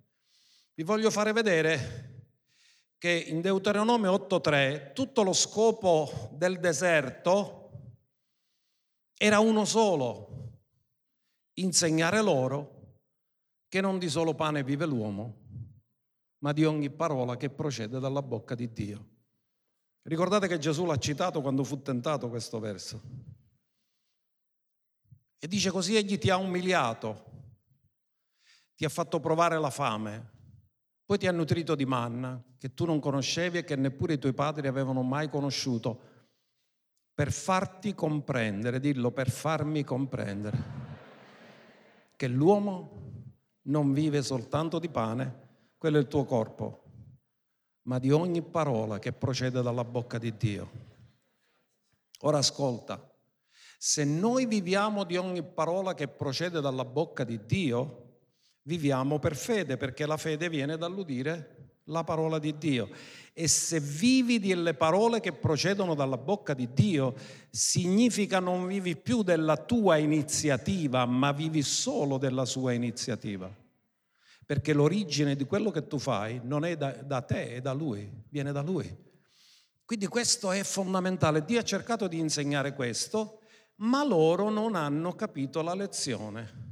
Vi 0.73 0.83
voglio 0.83 1.11
fare 1.11 1.31
vedere 1.31 2.10
che 3.01 3.09
in 3.09 3.41
Deuteronomio 3.41 4.13
8.3 4.13 4.93
tutto 4.93 5.23
lo 5.23 5.33
scopo 5.33 6.29
del 6.33 6.59
deserto 6.59 7.71
era 9.17 9.39
uno 9.39 9.65
solo, 9.65 10.59
insegnare 11.53 12.21
loro 12.21 12.99
che 13.67 13.81
non 13.81 13.97
di 13.97 14.07
solo 14.07 14.35
pane 14.35 14.63
vive 14.63 14.85
l'uomo, 14.85 15.39
ma 16.43 16.51
di 16.51 16.63
ogni 16.63 16.91
parola 16.91 17.37
che 17.37 17.49
procede 17.49 17.99
dalla 17.99 18.21
bocca 18.21 18.53
di 18.53 18.71
Dio. 18.71 19.09
Ricordate 20.03 20.47
che 20.47 20.59
Gesù 20.59 20.85
l'ha 20.85 20.97
citato 20.97 21.41
quando 21.41 21.63
fu 21.63 21.81
tentato 21.81 22.29
questo 22.29 22.59
verso. 22.59 23.01
E 25.39 25.47
dice 25.47 25.71
così 25.71 25.95
egli 25.95 26.19
ti 26.19 26.29
ha 26.29 26.37
umiliato, 26.37 27.25
ti 28.75 28.85
ha 28.85 28.89
fatto 28.89 29.19
provare 29.19 29.59
la 29.59 29.71
fame, 29.71 30.40
poi 31.11 31.19
ti 31.19 31.27
ha 31.27 31.33
nutrito 31.33 31.75
di 31.75 31.83
manna 31.83 32.41
che 32.57 32.73
tu 32.73 32.85
non 32.85 33.01
conoscevi 33.01 33.57
e 33.57 33.63
che 33.65 33.75
neppure 33.75 34.13
i 34.13 34.17
tuoi 34.17 34.31
padri 34.31 34.69
avevano 34.69 35.01
mai 35.01 35.29
conosciuto, 35.29 35.99
per 37.13 37.33
farti 37.33 37.93
comprendere, 37.93 38.79
dillo, 38.79 39.11
per 39.11 39.29
farmi 39.29 39.83
comprendere, 39.83 40.57
che 42.15 42.27
l'uomo 42.29 42.91
non 43.63 43.91
vive 43.91 44.21
soltanto 44.21 44.79
di 44.79 44.87
pane, 44.87 45.49
quello 45.77 45.97
è 45.97 45.99
il 45.99 46.07
tuo 46.07 46.23
corpo, 46.23 46.83
ma 47.87 47.99
di 47.99 48.09
ogni 48.09 48.41
parola 48.41 48.97
che 48.97 49.11
procede 49.11 49.61
dalla 49.61 49.83
bocca 49.83 50.17
di 50.17 50.37
Dio. 50.37 50.71
Ora 52.21 52.37
ascolta, 52.37 53.05
se 53.77 54.05
noi 54.05 54.45
viviamo 54.45 55.03
di 55.03 55.17
ogni 55.17 55.43
parola 55.43 55.93
che 55.93 56.07
procede 56.07 56.61
dalla 56.61 56.85
bocca 56.85 57.25
di 57.25 57.45
Dio, 57.45 58.00
Viviamo 58.63 59.19
per 59.19 59.35
fede 59.35 59.77
perché 59.77 60.05
la 60.05 60.17
fede 60.17 60.49
viene 60.49 60.77
dall'udire 60.77 61.61
la 61.85 62.03
parola 62.03 62.39
di 62.39 62.57
Dio. 62.57 62.89
E 63.33 63.47
se 63.47 63.79
vivi 63.79 64.39
delle 64.39 64.73
parole 64.73 65.19
che 65.19 65.31
procedono 65.31 65.95
dalla 65.95 66.17
bocca 66.17 66.53
di 66.53 66.73
Dio, 66.73 67.15
significa 67.49 68.39
non 68.39 68.67
vivi 68.67 68.97
più 68.97 69.23
della 69.23 69.57
tua 69.57 69.97
iniziativa, 69.97 71.05
ma 71.05 71.31
vivi 71.31 71.61
solo 71.61 72.17
della 72.17 72.45
sua 72.45 72.73
iniziativa. 72.73 73.49
Perché 74.45 74.73
l'origine 74.73 75.35
di 75.35 75.45
quello 75.45 75.71
che 75.71 75.87
tu 75.87 75.97
fai 75.97 76.41
non 76.43 76.65
è 76.65 76.75
da, 76.75 76.91
da 76.91 77.21
te, 77.21 77.55
è 77.55 77.61
da 77.61 77.71
Lui, 77.71 78.09
viene 78.29 78.51
da 78.51 78.61
Lui. 78.61 79.09
Quindi 79.85 80.07
questo 80.07 80.51
è 80.51 80.63
fondamentale. 80.63 81.45
Dio 81.45 81.59
ha 81.59 81.63
cercato 81.63 82.07
di 82.07 82.19
insegnare 82.19 82.73
questo, 82.73 83.41
ma 83.77 84.05
loro 84.05 84.49
non 84.49 84.75
hanno 84.75 85.13
capito 85.13 85.61
la 85.61 85.73
lezione. 85.73 86.70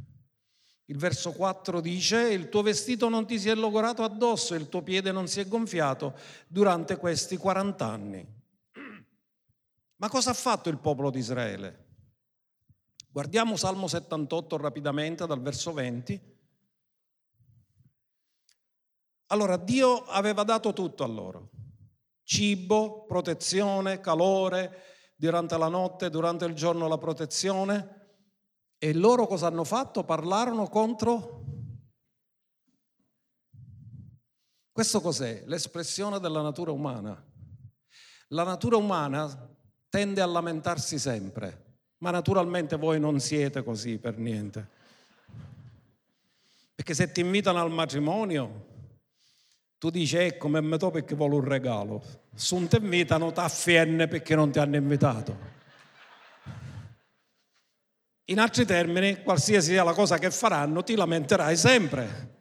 Il 0.90 0.98
verso 0.98 1.34
4 1.34 1.82
dice, 1.82 2.30
il 2.30 2.50
tuo 2.50 2.64
vestito 2.64 3.10
non 3.10 3.28
ti 3.28 3.38
si 3.38 3.48
è 3.48 3.54
logorato 3.54 4.02
addosso, 4.02 4.56
il 4.56 4.70
tuo 4.70 4.82
piede 4.82 5.12
non 5.12 5.28
si 5.28 5.40
è 5.40 5.48
gonfiato 5.48 6.16
durante 6.48 6.98
questi 6.98 7.38
40 7.38 7.86
anni. 7.86 8.28
Ma 9.98 10.10
cosa 10.10 10.32
ha 10.32 10.34
fatto 10.34 10.68
il 10.68 10.80
popolo 10.80 11.12
di 11.12 11.20
Israele? 11.20 11.86
Guardiamo 13.12 13.56
Salmo 13.56 13.88
78 13.88 14.58
rapidamente 14.58 15.28
dal 15.28 15.42
verso 15.42 15.74
20. 15.74 16.20
Allora 19.28 19.58
Dio 19.58 20.06
aveva 20.06 20.42
dato 20.42 20.74
tutto 20.74 21.04
a 21.04 21.08
loro, 21.08 21.52
cibo, 22.24 23.06
protezione, 23.06 24.00
calore, 24.00 25.14
durante 25.16 25.56
la 25.56 25.68
notte, 25.68 26.10
durante 26.10 26.46
il 26.46 26.56
giorno 26.56 26.88
la 26.88 26.98
protezione, 26.98 27.99
E 28.82 28.94
loro 28.94 29.28
cosa 29.28 29.48
hanno 29.48 29.66
fatto? 29.66 30.04
Parlarono 30.06 30.68
contro... 30.68 31.44
Questo 34.72 35.02
cos'è? 35.02 35.44
L'espressione 35.46 36.20
della 36.20 36.42
natura 36.42 36.72
umana. 36.72 37.22
La 38.30 38.44
natura 38.44 38.78
umana 38.78 39.50
tende 39.90 40.22
a 40.22 40.26
lamentarsi 40.26 40.98
sempre, 40.98 41.80
ma 41.98 42.12
naturalmente 42.12 42.78
voi 42.78 42.98
non 42.98 43.20
siete 43.20 43.62
così 43.62 43.98
per 43.98 44.18
niente. 44.18 44.70
Perché 46.74 46.94
se 46.94 47.12
ti 47.12 47.20
invitano 47.20 47.60
al 47.60 47.72
matrimonio, 47.72 48.68
tu 49.78 49.90
dici 49.90 50.16
ecco, 50.16 50.48
mi 50.48 50.62
metto 50.62 50.92
perché 50.92 51.16
vuole 51.16 51.36
un 51.36 51.44
regalo. 51.44 52.02
Se 52.34 52.56
non 52.56 52.70
ti 52.70 52.78
invitano, 52.78 53.34
ti 53.34 53.40
affienne 53.42 54.08
perché 54.08 54.36
non 54.36 54.50
ti 54.50 54.60
hanno 54.60 54.78
invitato. 54.78 55.59
In 58.30 58.40
altri 58.40 58.64
termini, 58.64 59.24
qualsiasi 59.24 59.72
sia 59.72 59.84
la 59.84 59.94
cosa 59.94 60.20
che 60.20 60.30
faranno, 60.30 60.84
ti 60.84 60.96
lamenterai 60.96 61.58
sempre. 61.58 62.39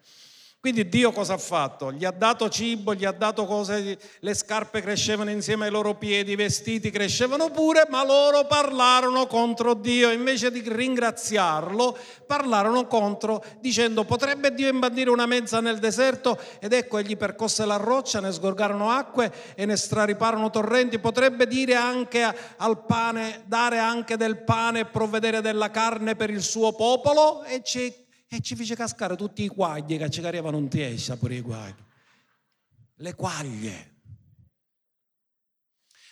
Quindi 0.61 0.89
Dio 0.89 1.13
cosa 1.13 1.35
ha 1.35 1.39
fatto? 1.39 1.93
Gli 1.93 2.05
ha 2.05 2.11
dato 2.11 2.49
cibo, 2.49 2.93
gli 2.93 3.05
ha 3.05 3.13
dato 3.13 3.45
cose, 3.45 3.97
le 4.19 4.35
scarpe 4.35 4.83
crescevano 4.83 5.31
insieme 5.31 5.67
ai 5.67 5.71
loro 5.71 5.95
piedi, 5.95 6.33
i 6.33 6.35
vestiti 6.35 6.91
crescevano 6.91 7.49
pure, 7.51 7.87
ma 7.89 8.05
loro 8.05 8.45
parlarono 8.45 9.29
contro 9.29 9.75
Dio. 9.75 10.11
Invece 10.11 10.51
di 10.51 10.61
ringraziarlo, 10.67 11.97
parlarono 12.27 12.89
contro, 12.89 13.45
dicendo 13.61 14.03
potrebbe 14.03 14.53
Dio 14.53 14.67
imbandire 14.67 15.11
una 15.11 15.27
mezza 15.27 15.61
nel 15.61 15.79
deserto? 15.79 16.37
Ed 16.59 16.73
ecco, 16.73 16.99
egli 16.99 17.17
percosse 17.17 17.65
la 17.65 17.77
roccia, 17.77 18.19
ne 18.19 18.33
sgorgarono 18.33 18.91
acque 18.91 19.33
e 19.55 19.65
ne 19.65 19.77
strariparono 19.77 20.51
torrenti. 20.51 20.99
Potrebbe 20.99 21.47
dire 21.47 21.77
anche 21.77 22.21
al 22.57 22.85
pane, 22.85 23.45
dare 23.47 23.79
anche 23.79 24.17
del 24.17 24.43
pane 24.43 24.81
e 24.81 24.87
provvedere 24.87 25.41
della 25.41 25.71
carne 25.71 26.17
per 26.17 26.31
il 26.31 26.43
suo 26.43 26.73
popolo? 26.73 27.45
E 27.45 27.63
ci 27.63 28.07
e 28.29 28.41
ci 28.41 28.55
fece 28.55 28.77
cascare 28.77 29.17
tutti 29.17 29.43
i 29.43 29.49
quagli 29.49 29.97
che 29.97 30.11
ci 30.11 30.21
carivano 30.21 30.59
un 30.59 30.69
tiescia 30.69 31.17
pure 31.17 31.37
i 31.37 31.41
quagli. 31.41 31.83
Le 32.97 33.15
quaglie. 33.15 33.97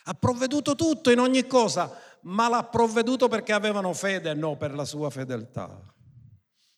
Ha 0.05 0.15
provveduto 0.15 0.75
tutto 0.75 1.11
in 1.11 1.19
ogni 1.19 1.47
cosa, 1.47 1.93
ma 2.23 2.49
l'ha 2.49 2.65
provveduto 2.65 3.29
perché 3.29 3.53
avevano 3.53 3.93
fede 3.93 4.31
e 4.31 4.35
no 4.35 4.57
per 4.57 4.73
la 4.73 4.85
sua 4.85 5.11
fedeltà. 5.11 5.95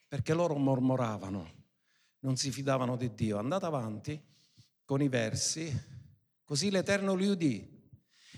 Perché 0.09 0.35
loro 0.35 0.57
mormoravano, 0.57 1.51
non 2.20 2.37
si 2.37 2.51
fidavano 2.51 2.96
di 2.96 3.14
Dio. 3.14 3.38
Andate 3.38 3.66
avanti 3.66 4.20
con 4.85 5.03
i 5.03 5.09
versi, 5.09 5.70
così 6.42 6.70
l'Eterno 6.70 7.14
li 7.14 7.27
udì 7.27 7.77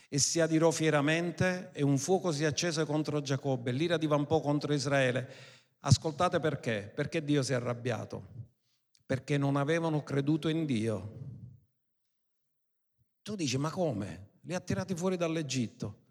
e 0.08 0.18
si 0.18 0.40
adirò 0.40 0.72
fieramente 0.72 1.70
e 1.72 1.84
un 1.84 1.96
fuoco 1.96 2.32
si 2.32 2.44
accese 2.44 2.84
contro 2.84 3.22
Giacobbe, 3.22 3.70
l'ira 3.70 3.96
divampò 3.96 4.40
contro 4.40 4.74
Israele 4.74 5.59
Ascoltate 5.82 6.40
perché? 6.40 6.92
Perché 6.94 7.24
Dio 7.24 7.42
si 7.42 7.52
è 7.52 7.54
arrabbiato? 7.54 8.48
Perché 9.06 9.38
non 9.38 9.56
avevano 9.56 10.02
creduto 10.02 10.48
in 10.48 10.66
Dio. 10.66 11.18
Tu 13.22 13.34
dici, 13.34 13.56
ma 13.56 13.70
come? 13.70 14.28
Li 14.42 14.54
ha 14.54 14.60
tirati 14.60 14.94
fuori 14.94 15.16
dall'Egitto, 15.16 16.04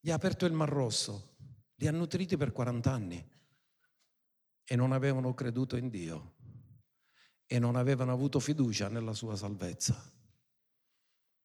gli 0.00 0.10
ha 0.10 0.14
aperto 0.14 0.46
il 0.46 0.52
Mar 0.52 0.68
Rosso, 0.68 1.36
li 1.76 1.86
ha 1.86 1.90
nutriti 1.90 2.36
per 2.36 2.52
40 2.52 2.90
anni 2.90 3.30
e 4.64 4.76
non 4.76 4.92
avevano 4.92 5.34
creduto 5.34 5.76
in 5.76 5.88
Dio 5.88 6.34
e 7.46 7.58
non 7.58 7.76
avevano 7.76 8.12
avuto 8.12 8.40
fiducia 8.40 8.88
nella 8.88 9.12
sua 9.12 9.36
salvezza. 9.36 10.10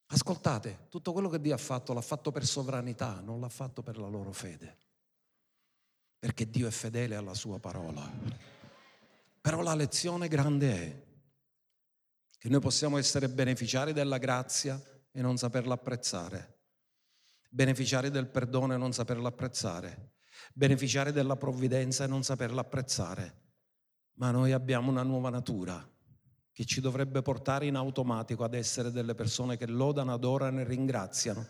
Ascoltate, 0.07 0.87
tutto 0.89 1.11
quello 1.11 1.27
che 1.27 1.41
Dio 1.41 1.53
ha 1.53 1.57
fatto 1.57 1.93
l'ha 1.93 2.01
fatto 2.01 2.31
per 2.31 2.45
sovranità, 2.45 3.19
non 3.19 3.41
l'ha 3.41 3.49
fatto 3.49 3.81
per 3.81 3.97
la 3.97 4.07
loro 4.07 4.31
fede 4.31 4.86
perché 6.27 6.49
Dio 6.49 6.67
è 6.67 6.71
fedele 6.71 7.15
alla 7.15 7.33
sua 7.33 7.57
parola. 7.57 8.05
Però 9.39 9.61
la 9.61 9.75
lezione 9.75 10.27
grande 10.27 10.73
è 10.73 11.03
che 12.37 12.49
noi 12.49 12.59
possiamo 12.59 12.97
essere 12.97 13.29
beneficiari 13.29 13.93
della 13.93 14.17
grazia 14.17 14.77
e 15.09 15.21
non 15.21 15.37
saperla 15.37 15.75
apprezzare, 15.75 16.57
beneficiari 17.49 18.09
del 18.09 18.27
perdono 18.27 18.73
e 18.73 18.77
non 18.77 18.91
saperla 18.91 19.29
apprezzare, 19.29 20.15
beneficiari 20.53 21.13
della 21.13 21.37
provvidenza 21.37 22.03
e 22.03 22.07
non 22.07 22.23
saperla 22.23 22.59
apprezzare, 22.59 23.35
ma 24.15 24.29
noi 24.29 24.51
abbiamo 24.51 24.91
una 24.91 25.03
nuova 25.03 25.29
natura 25.29 25.89
che 26.51 26.65
ci 26.65 26.81
dovrebbe 26.81 27.21
portare 27.21 27.67
in 27.67 27.75
automatico 27.75 28.43
ad 28.43 28.53
essere 28.53 28.91
delle 28.91 29.15
persone 29.15 29.55
che 29.55 29.65
lodano, 29.65 30.11
adorano 30.11 30.59
e 30.59 30.65
ringraziano 30.65 31.47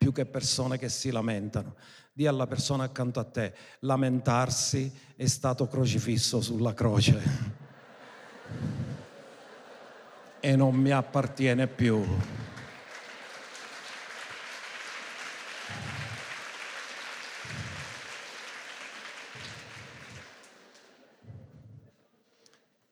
più 0.00 0.12
che 0.12 0.24
persone 0.24 0.78
che 0.78 0.88
si 0.88 1.10
lamentano. 1.10 1.74
Dì 2.10 2.26
alla 2.26 2.46
persona 2.46 2.84
accanto 2.84 3.20
a 3.20 3.24
te, 3.24 3.52
lamentarsi 3.80 4.90
è 5.14 5.26
stato 5.26 5.68
crocifisso 5.68 6.40
sulla 6.40 6.72
croce 6.72 7.20
e 10.40 10.56
non 10.56 10.74
mi 10.74 10.90
appartiene 10.90 11.66
più. 11.66 12.02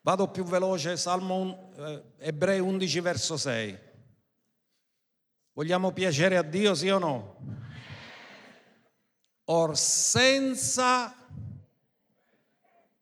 Vado 0.02 0.28
più 0.28 0.44
veloce, 0.44 0.98
Salmo 0.98 1.70
eh, 1.74 2.02
Ebrei 2.18 2.60
11 2.60 3.00
verso 3.00 3.38
6. 3.38 3.87
Vogliamo 5.58 5.90
piacere 5.90 6.36
a 6.36 6.42
Dio, 6.42 6.72
sì 6.76 6.88
o 6.88 6.98
no? 6.98 7.36
Or 9.46 9.76
senza 9.76 11.12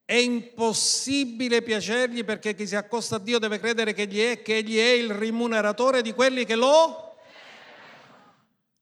è 0.06 0.14
impossibile 0.14 1.60
piacergli 1.60 2.24
perché 2.24 2.54
chi 2.54 2.66
si 2.66 2.74
accosta 2.74 3.16
a 3.16 3.18
Dio 3.18 3.38
deve 3.38 3.58
credere 3.58 3.92
che 3.92 4.04
egli 4.04 4.20
è, 4.20 4.40
che 4.40 4.56
egli 4.56 4.78
è 4.78 4.88
il 4.88 5.10
rimuneratore 5.10 6.00
di 6.00 6.14
quelli 6.14 6.46
che 6.46 6.54
lo... 6.54 7.18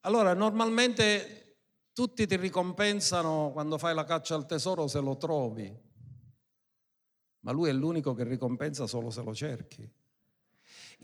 Allora, 0.03 0.35
normalmente 0.35 1.57
tutti 1.93 2.29
ti 2.29 2.37
ricompensano 2.37 3.51
quando 3.53 3.77
fai 3.77 3.93
la 3.93 4.05
caccia 4.05 4.37
al 4.37 4.47
tesoro 4.47 4.87
se 4.87 5.01
lo 5.01 5.17
trovi, 5.17 5.77
ma 7.41 7.51
lui 7.51 7.71
è 7.71 7.73
l'unico 7.73 8.15
che 8.15 8.23
ricompensa 8.23 8.87
solo 8.87 9.11
se 9.11 9.23
lo 9.23 9.35
cerchi. 9.35 10.03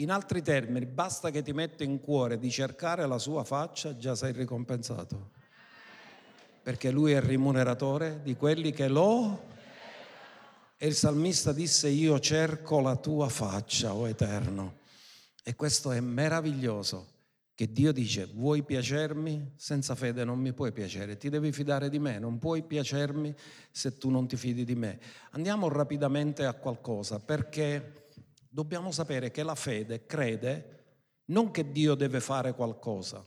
In 0.00 0.10
altri 0.10 0.40
termini, 0.40 0.86
basta 0.86 1.30
che 1.30 1.42
ti 1.42 1.52
metti 1.52 1.84
in 1.84 2.00
cuore 2.00 2.38
di 2.38 2.50
cercare 2.50 3.06
la 3.06 3.18
sua 3.18 3.44
faccia, 3.44 3.96
già 3.98 4.14
sei 4.14 4.32
ricompensato. 4.32 5.32
Perché 6.62 6.90
lui 6.90 7.12
è 7.12 7.16
il 7.16 7.22
rimuneratore 7.22 8.20
di 8.22 8.34
quelli 8.34 8.72
che 8.72 8.88
lo... 8.88 9.48
E 10.78 10.86
il 10.86 10.94
salmista 10.94 11.52
disse, 11.52 11.88
io 11.88 12.18
cerco 12.18 12.80
la 12.80 12.96
tua 12.96 13.28
faccia, 13.28 13.92
o 13.92 14.00
oh 14.00 14.08
Eterno. 14.08 14.78
E 15.44 15.54
questo 15.54 15.92
è 15.92 16.00
meraviglioso, 16.00 17.08
che 17.54 17.70
Dio 17.70 17.92
dice, 17.92 18.26
vuoi 18.32 18.62
piacermi? 18.62 19.52
Senza 19.56 19.94
fede 19.94 20.24
non 20.24 20.38
mi 20.38 20.54
puoi 20.54 20.72
piacere, 20.72 21.18
ti 21.18 21.28
devi 21.28 21.52
fidare 21.52 21.90
di 21.90 21.98
me, 21.98 22.18
non 22.18 22.38
puoi 22.38 22.62
piacermi 22.62 23.34
se 23.70 23.98
tu 23.98 24.08
non 24.08 24.26
ti 24.26 24.38
fidi 24.38 24.64
di 24.64 24.74
me. 24.74 24.98
Andiamo 25.32 25.68
rapidamente 25.68 26.46
a 26.46 26.54
qualcosa, 26.54 27.20
perché 27.20 28.08
dobbiamo 28.52 28.90
sapere 28.90 29.30
che 29.30 29.42
la 29.42 29.54
fede 29.54 30.04
crede 30.06 30.78
non 31.26 31.52
che 31.52 31.70
Dio 31.70 31.94
deve 31.94 32.20
fare 32.20 32.52
qualcosa, 32.54 33.24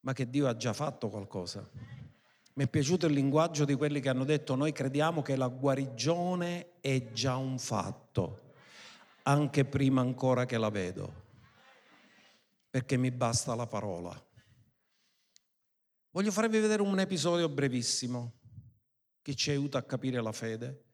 ma 0.00 0.12
che 0.12 0.28
Dio 0.28 0.48
ha 0.48 0.56
già 0.56 0.72
fatto 0.72 1.08
qualcosa. 1.08 1.68
Mi 2.54 2.64
è 2.64 2.68
piaciuto 2.68 3.06
il 3.06 3.14
linguaggio 3.14 3.64
di 3.64 3.74
quelli 3.74 4.00
che 4.00 4.08
hanno 4.08 4.24
detto 4.24 4.56
noi 4.56 4.72
crediamo 4.72 5.22
che 5.22 5.36
la 5.36 5.46
guarigione 5.46 6.80
è 6.80 7.12
già 7.12 7.36
un 7.36 7.58
fatto, 7.58 8.54
anche 9.22 9.64
prima 9.64 10.00
ancora 10.00 10.44
che 10.44 10.58
la 10.58 10.68
vedo, 10.68 11.28
perché 12.68 12.96
mi 12.96 13.12
basta 13.12 13.54
la 13.54 13.68
parola. 13.68 14.28
Voglio 16.10 16.32
farvi 16.32 16.58
vedere 16.58 16.82
un 16.82 16.98
episodio 16.98 17.48
brevissimo 17.48 18.40
che 19.22 19.36
ci 19.36 19.50
aiuta 19.50 19.78
a 19.78 19.84
capire 19.84 20.20
la 20.20 20.32
fede. 20.32 20.86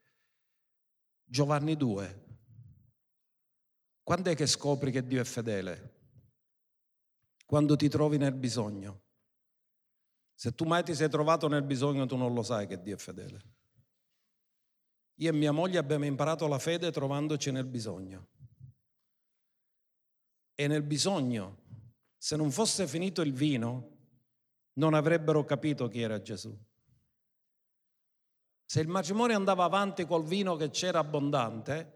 Giovanni 1.25 1.75
2, 1.75 2.26
quando 4.07 4.31
è 4.31 4.37
che 4.37 4.47
scopri 4.47 4.93
che 4.93 5.05
Dio 5.05 5.21
è 5.21 5.25
fedele? 5.25 5.95
Quando 7.45 7.75
ti 7.75 7.89
trovi 7.89 8.19
nel 8.19 8.35
bisogno. 8.35 9.03
Se 10.33 10.55
tu 10.55 10.65
mai 10.65 10.85
ti 10.85 10.95
sei 10.95 11.11
trovato 11.11 11.49
nel 11.49 11.65
bisogno, 11.65 12.07
tu 12.07 12.15
non 12.15 12.33
lo 12.33 12.45
sai 12.45 12.69
che 12.69 12.81
Dio 12.81 12.95
è 12.95 12.99
fedele. 12.99 13.43
Io 15.17 15.29
e 15.29 15.33
mia 15.33 15.51
moglie 15.51 15.79
abbiamo 15.79 16.05
imparato 16.05 16.47
la 16.47 16.61
fede 16.61 16.93
trovandoci 16.93 17.51
nel 17.51 17.65
bisogno. 17.67 18.29
E 20.55 20.69
nel 20.69 20.85
bisogno, 20.85 21.63
se 22.17 22.37
non 22.37 22.53
fosse 22.53 22.87
finito 22.87 23.23
il 23.23 23.33
vino, 23.33 23.97
non 24.75 24.95
avrebbero 24.95 25.45
capito 25.45 25.89
chi 25.89 26.01
era 26.01 26.23
Gesù. 26.23 26.57
Se 28.65 28.81
il 28.81 28.87
matrimonio 28.87 29.35
andava 29.35 29.65
avanti 29.65 30.07
col 30.07 30.25
vino 30.25 30.55
che 30.55 30.71
c'era 30.71 31.01
abbondante, 31.01 31.96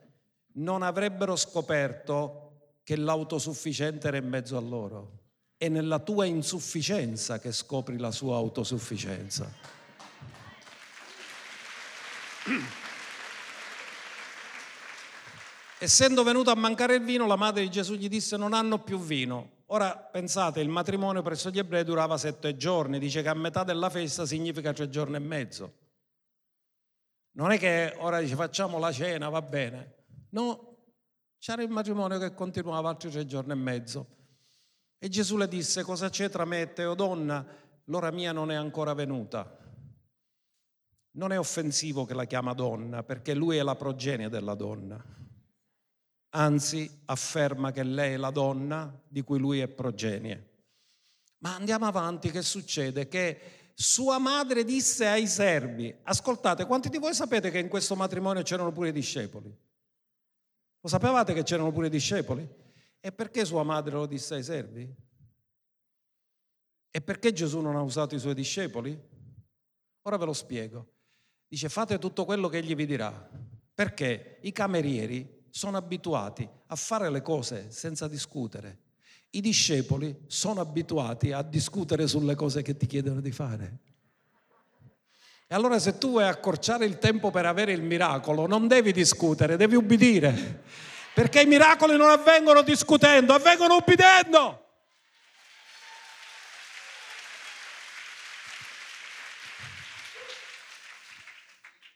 non 0.54 0.82
avrebbero 0.82 1.36
scoperto 1.36 2.46
che 2.82 2.96
l'autosufficiente 2.96 4.08
era 4.08 4.16
in 4.16 4.28
mezzo 4.28 4.56
a 4.56 4.60
loro. 4.60 5.18
È 5.56 5.68
nella 5.68 5.98
tua 5.98 6.24
insufficienza 6.24 7.38
che 7.38 7.52
scopri 7.52 7.98
la 7.98 8.10
sua 8.10 8.36
autosufficienza. 8.36 9.48
Essendo 15.78 16.24
venuto 16.24 16.50
a 16.50 16.56
mancare 16.56 16.96
il 16.96 17.04
vino, 17.04 17.26
la 17.26 17.36
madre 17.36 17.62
di 17.62 17.70
Gesù 17.70 17.94
gli 17.94 18.08
disse 18.08 18.36
non 18.36 18.52
hanno 18.52 18.82
più 18.82 18.98
vino. 18.98 19.58
Ora 19.66 19.96
pensate, 19.96 20.60
il 20.60 20.68
matrimonio 20.68 21.22
presso 21.22 21.50
gli 21.50 21.58
ebrei 21.58 21.84
durava 21.84 22.18
sette 22.18 22.56
giorni, 22.56 22.98
dice 22.98 23.22
che 23.22 23.28
a 23.28 23.34
metà 23.34 23.62
della 23.62 23.88
festa 23.88 24.26
significa 24.26 24.72
tre 24.72 24.88
giorni 24.88 25.16
e 25.16 25.20
mezzo. 25.20 25.74
Non 27.32 27.52
è 27.52 27.58
che 27.58 27.94
ora 27.98 28.20
dice 28.20 28.34
facciamo 28.34 28.78
la 28.78 28.90
cena, 28.90 29.28
va 29.28 29.42
bene. 29.42 29.99
No, 30.30 30.76
c'era 31.38 31.62
il 31.62 31.70
matrimonio 31.70 32.18
che 32.18 32.34
continuava 32.34 32.88
altri 32.88 33.10
tre 33.10 33.26
giorni 33.26 33.52
e 33.52 33.56
mezzo. 33.56 34.06
E 34.98 35.08
Gesù 35.08 35.36
le 35.36 35.48
disse, 35.48 35.82
cosa 35.82 36.10
c'è 36.10 36.28
tra 36.28 36.44
me 36.44 36.60
e 36.60 36.72
te, 36.72 36.84
o 36.84 36.94
donna? 36.94 37.44
L'ora 37.84 38.10
mia 38.10 38.32
non 38.32 38.50
è 38.50 38.54
ancora 38.54 38.92
venuta. 38.92 39.58
Non 41.12 41.32
è 41.32 41.38
offensivo 41.38 42.04
che 42.04 42.14
la 42.14 42.26
chiama 42.26 42.52
donna, 42.52 43.02
perché 43.02 43.34
lui 43.34 43.56
è 43.56 43.62
la 43.62 43.74
progenie 43.74 44.28
della 44.28 44.54
donna. 44.54 45.02
Anzi, 46.32 47.00
afferma 47.06 47.72
che 47.72 47.82
lei 47.82 48.12
è 48.12 48.16
la 48.16 48.30
donna 48.30 49.02
di 49.08 49.22
cui 49.22 49.38
lui 49.38 49.60
è 49.60 49.68
progenie. 49.68 50.48
Ma 51.38 51.54
andiamo 51.54 51.86
avanti, 51.86 52.30
che 52.30 52.42
succede? 52.42 53.08
Che 53.08 53.40
sua 53.74 54.18
madre 54.18 54.62
disse 54.62 55.06
ai 55.06 55.26
servi, 55.26 55.92
ascoltate, 56.02 56.66
quanti 56.66 56.90
di 56.90 56.98
voi 56.98 57.14
sapete 57.14 57.50
che 57.50 57.58
in 57.58 57.68
questo 57.68 57.96
matrimonio 57.96 58.42
c'erano 58.42 58.70
pure 58.70 58.90
i 58.90 58.92
discepoli? 58.92 59.68
Lo 60.80 60.88
sapevate 60.88 61.34
che 61.34 61.42
c'erano 61.42 61.72
pure 61.72 61.88
i 61.88 61.90
discepoli? 61.90 62.48
E 63.00 63.12
perché 63.12 63.44
sua 63.44 63.62
madre 63.62 63.94
lo 63.94 64.06
disse 64.06 64.34
ai 64.34 64.42
servi? 64.42 64.94
E 66.90 67.00
perché 67.00 67.32
Gesù 67.32 67.60
non 67.60 67.76
ha 67.76 67.82
usato 67.82 68.14
i 68.14 68.18
suoi 68.18 68.34
discepoli? 68.34 68.98
Ora 70.02 70.16
ve 70.16 70.24
lo 70.24 70.32
spiego. 70.32 70.92
Dice 71.46 71.68
fate 71.68 71.98
tutto 71.98 72.24
quello 72.24 72.48
che 72.48 72.58
egli 72.58 72.74
vi 72.74 72.86
dirà, 72.86 73.28
perché 73.74 74.38
i 74.42 74.52
camerieri 74.52 75.46
sono 75.50 75.76
abituati 75.76 76.48
a 76.66 76.76
fare 76.76 77.10
le 77.10 77.22
cose 77.22 77.70
senza 77.70 78.08
discutere. 78.08 78.78
I 79.30 79.40
discepoli 79.40 80.24
sono 80.26 80.60
abituati 80.60 81.32
a 81.32 81.42
discutere 81.42 82.06
sulle 82.06 82.34
cose 82.34 82.62
che 82.62 82.76
ti 82.76 82.86
chiedono 82.86 83.20
di 83.20 83.30
fare. 83.30 83.80
E 85.52 85.56
allora 85.56 85.80
se 85.80 85.98
tu 85.98 86.10
vuoi 86.10 86.28
accorciare 86.28 86.84
il 86.84 86.98
tempo 86.98 87.32
per 87.32 87.44
avere 87.44 87.72
il 87.72 87.82
miracolo, 87.82 88.46
non 88.46 88.68
devi 88.68 88.92
discutere, 88.92 89.56
devi 89.56 89.74
ubbidire. 89.74 90.62
Perché 91.12 91.40
i 91.40 91.46
miracoli 91.46 91.96
non 91.96 92.08
avvengono 92.08 92.62
discutendo, 92.62 93.34
avvengono 93.34 93.74
ubbidendo. 93.74 94.66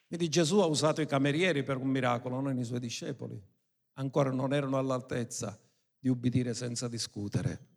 Quindi 0.09 0.29
Gesù 0.29 0.59
ha 0.59 0.67
usato 0.67 1.01
i 1.01 1.07
camerieri 1.07 1.63
per 1.63 1.77
un 1.77 1.87
miracolo, 1.87 2.41
non 2.41 2.59
i 2.59 2.65
suoi 2.65 2.81
discepoli. 2.81 3.41
Ancora 3.93 4.31
non 4.31 4.53
erano 4.53 4.79
all'altezza 4.79 5.57
di 5.97 6.09
ubbidire 6.09 6.55
senza 6.55 6.89
discutere. 6.89 7.74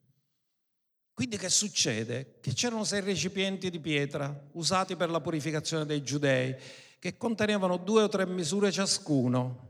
Quindi 1.18 1.38
che 1.38 1.50
succede? 1.50 2.38
Che 2.42 2.54
c'erano 2.54 2.84
sei 2.84 3.02
recipienti 3.02 3.72
di 3.72 3.80
pietra 3.80 4.40
usati 4.52 4.96
per 4.96 5.10
la 5.10 5.20
purificazione 5.20 5.84
dei 5.84 6.04
giudei, 6.04 6.56
che 7.00 7.18
contenevano 7.18 7.78
due 7.78 8.04
o 8.04 8.08
tre 8.08 8.28
misure 8.28 8.72
ciascuno. 8.72 9.68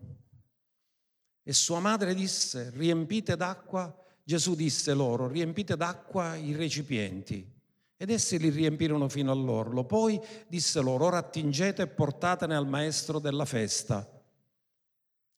E 1.41 1.53
sua 1.53 1.79
madre 1.79 2.13
disse, 2.13 2.69
riempite 2.71 3.37
d'acqua, 3.37 3.97
Gesù 4.25 4.55
disse 4.55 4.93
loro, 4.93 5.29
riempite 5.29 5.77
d'acqua 5.77 6.35
i 6.35 6.53
recipienti. 6.53 7.49
Ed 7.95 8.09
essi 8.09 8.37
li 8.37 8.49
riempirono 8.49 9.07
fino 9.07 9.31
all'orlo. 9.31 9.85
Poi 9.85 10.19
disse 10.49 10.81
loro, 10.81 11.05
ora 11.05 11.19
attingete 11.19 11.83
e 11.83 11.87
portatene 11.87 12.57
al 12.57 12.67
maestro 12.67 13.19
della 13.19 13.45
festa. 13.45 14.05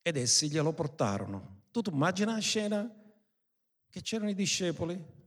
Ed 0.01 0.17
essi 0.17 0.49
glielo 0.49 0.73
portarono. 0.73 1.65
Tu, 1.69 1.83
tu 1.83 1.91
immagina 1.91 2.33
la 2.33 2.39
scena? 2.39 2.91
Che 3.87 4.01
c'erano 4.01 4.31
i 4.31 4.35
discepoli, 4.35 5.17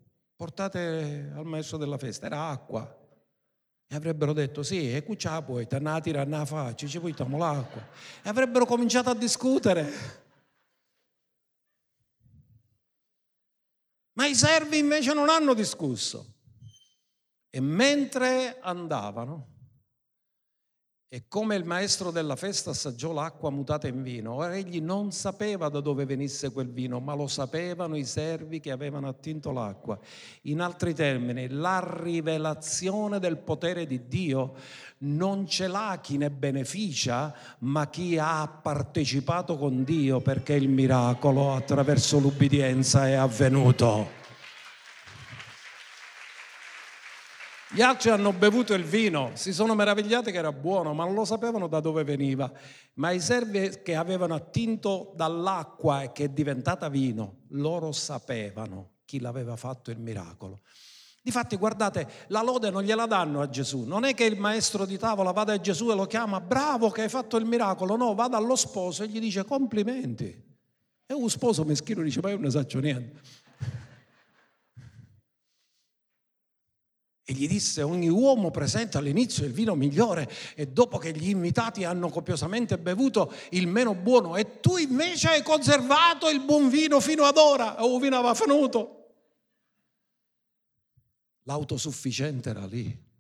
portate 0.43 1.31
al 1.37 1.47
maestro 1.47 1.77
della 1.77 1.99
festa, 1.99 2.27
era 2.27 2.49
acqua. 2.49 2.99
E 3.87 3.95
avrebbero 3.95 4.33
detto, 4.33 4.65
sì, 4.65 4.93
e 4.93 5.05
qui 5.05 5.15
c'è 5.15 5.41
poi, 5.41 5.69
a 5.95 6.01
tirare 6.01 6.29
faccia, 6.45 6.89
ci 6.89 6.99
poi 6.99 7.39
l'acqua. 7.39 7.87
E 8.25 8.29
avrebbero 8.29 8.67
cominciato 8.67 9.09
a 9.09 9.15
discutere. 9.15 9.89
Ma 14.15 14.27
i 14.27 14.35
servi 14.35 14.79
invece 14.79 15.15
non 15.15 15.29
hanno 15.29 15.55
discusso. 15.55 16.35
E 17.49 17.61
mentre 17.61 18.59
andavano, 18.63 19.52
e 21.15 21.25
come 21.29 21.57
il 21.57 21.67
maestro 21.67 22.11
della 22.11 22.37
festa 22.37 22.71
assaggiò 22.71 23.13
l'acqua 23.13 23.51
mutata 23.51 23.87
in 23.87 24.03
vino, 24.03 24.33
ora 24.33 24.57
egli 24.57 24.81
non 24.81 25.13
sapeva 25.13 25.69
da 25.69 25.81
dove 25.81 26.07
venisse 26.07 26.51
quel 26.51 26.71
vino, 26.71 27.01
ma 27.01 27.13
lo 27.13 27.27
sapevano 27.27 27.99
i 27.99 28.05
servi 28.07 28.61
che 28.61 28.71
avevano 28.71 29.09
attinto 29.09 29.53
l'acqua. 29.53 29.99
In 30.45 30.63
altri 30.63 30.95
termini, 30.95 31.51
la 31.51 31.87
rivelazione 32.01 33.19
del 33.19 33.37
potere 33.37 33.85
di 33.85 34.09
Dio 34.09 34.55
non 35.01 35.47
ce 35.47 35.67
l'ha 35.67 35.99
chi 36.03 36.17
ne 36.17 36.31
beneficia, 36.31 37.35
ma 37.59 37.91
chi 37.91 38.17
ha 38.17 38.49
partecipato 38.49 39.59
con 39.59 39.85
Dio 39.85 40.23
perché 40.23 40.55
il 40.55 40.71
miracolo 40.71 41.53
attraverso 41.53 42.21
l'ubbidienza 42.21 43.07
è 43.07 43.13
avvenuto. 43.13 44.22
Gli 47.75 47.81
altri 47.81 48.11
hanno 48.11 48.35
bevuto 48.35 48.75
il 48.75 48.85
vino, 48.85 49.31
si 49.33 49.51
sono 49.55 49.75
meravigliati 49.75 50.31
che 50.31 50.37
era 50.37 50.53
buono, 50.53 50.93
ma 50.93 51.05
non 51.05 51.15
lo 51.15 51.25
sapevano 51.25 51.69
da 51.69 51.81
dove 51.81 52.05
veniva. 52.05 52.53
Ma 52.95 53.13
i 53.13 53.21
servi 53.21 53.81
che 53.83 53.95
avevano 53.95 54.35
attinto 54.35 55.15
dall'acqua 55.17 56.03
e 56.03 56.13
che 56.13 56.25
è 56.25 56.29
diventata 56.29 56.91
vino, 56.91 57.45
loro 57.53 57.91
sapevano 57.93 58.91
chi 59.07 59.21
l'aveva 59.21 59.57
fatto 59.57 59.91
il 59.91 59.99
miracolo. 59.99 60.61
Difatti, 61.23 61.57
guardate, 61.57 62.07
la 62.27 62.43
lode 62.43 62.69
non 62.69 62.83
gliela 62.83 63.07
danno 63.07 63.41
a 63.41 63.49
Gesù. 63.49 63.85
Non 63.85 64.05
è 64.05 64.13
che 64.13 64.25
il 64.25 64.39
maestro 64.39 64.85
di 64.85 64.99
tavola 64.99 65.31
vada 65.31 65.55
a 65.55 65.61
Gesù 65.61 65.91
e 65.91 65.95
lo 65.95 66.05
chiama 66.05 66.43
bravo 66.43 66.91
che 66.91 67.01
hai 67.01 67.09
fatto 67.09 67.39
il 67.39 67.47
miracolo. 67.47 67.97
No, 67.97 68.15
va 68.15 68.29
dallo 68.29 68.55
sposo 68.55 69.03
e 69.03 69.09
gli 69.09 69.19
dice 69.19 69.47
complimenti. 69.47 70.27
E 71.07 71.15
un 71.15 71.31
sposo 71.31 71.65
meschino 71.65 72.03
dice, 72.03 72.21
ma 72.21 72.29
io 72.29 72.35
non 72.35 72.45
ne 72.45 72.51
saccio 72.51 72.81
niente. 72.81 73.21
E 77.33 77.35
gli 77.35 77.49
disse, 77.49 77.81
ogni 77.81 78.11
uomo 78.11 78.51
presenta 78.51 78.99
all'inizio 78.99 79.47
il 79.47 79.53
vino 79.53 79.75
migliore 79.75 80.31
e 80.55 80.67
dopo 80.69 80.99
che 80.99 81.13
gli 81.13 81.31
invitati 81.31 81.83
hanno 81.83 82.11
copiosamente 82.11 82.77
bevuto 82.77 83.33
il 83.53 83.67
meno 83.67 83.95
buono 83.95 84.37
e 84.37 84.61
tu 84.61 84.77
invece 84.77 85.29
hai 85.29 85.43
conservato 85.43 86.29
il 86.29 86.43
buon 86.45 86.69
vino 86.69 87.01
fino 87.01 87.25
ad 87.25 87.39
ora, 87.39 87.83
o 87.83 87.99
vino 87.99 88.19
aveva 88.19 88.35
venuto. 88.35 89.07
L'autosufficiente 91.45 92.51
era 92.51 92.67
lì 92.67 93.11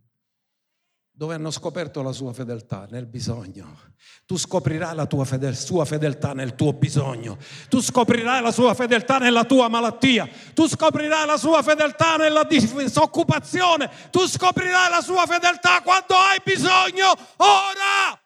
dove 1.23 1.35
hanno 1.37 1.53
scoperto 1.53 2.03
la 2.03 2.11
sua 2.11 2.33
fedeltà 2.33 2.89
nel 2.91 3.07
bisogno. 3.07 3.79
Tu 4.27 4.37
scoprirai 4.37 4.93
la 4.97 5.07
tua 5.07 5.25
fedel- 5.25 5.57
sua 5.57 5.85
fedeltà 5.85 6.33
nel 6.33 6.57
tuo 6.57 6.73
bisogno. 6.73 7.39
Tu 7.69 7.81
scoprirai 7.81 8.43
la 8.43 8.51
sua 8.51 8.75
fedeltà 8.75 9.19
nella 9.19 9.45
tua 9.45 9.69
malattia. 9.69 10.29
Tu 10.53 10.67
scoprirai 10.67 11.25
la 11.25 11.37
sua 11.37 11.63
fedeltà 11.63 12.17
nella 12.17 12.43
disoccupazione. 12.43 13.89
Tu 14.11 14.27
scoprirai 14.27 14.91
la 14.91 15.01
sua 15.01 15.25
fedeltà 15.27 15.81
quando 15.83 16.17
hai 16.17 16.41
bisogno 16.45 17.13
ora. 17.37 18.19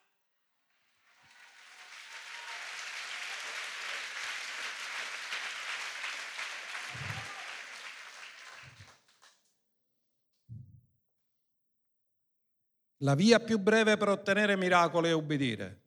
La 13.06 13.14
via 13.14 13.38
più 13.38 13.60
breve 13.60 13.96
per 13.96 14.08
ottenere 14.08 14.56
miracoli 14.56 15.10
è 15.10 15.12
ubbidire. 15.12 15.82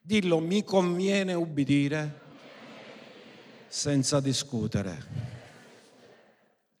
Dillo, 0.00 0.40
mi 0.40 0.64
conviene 0.64 1.32
ubbidire 1.32 2.20
senza 3.68 4.18
discutere. 4.18 5.06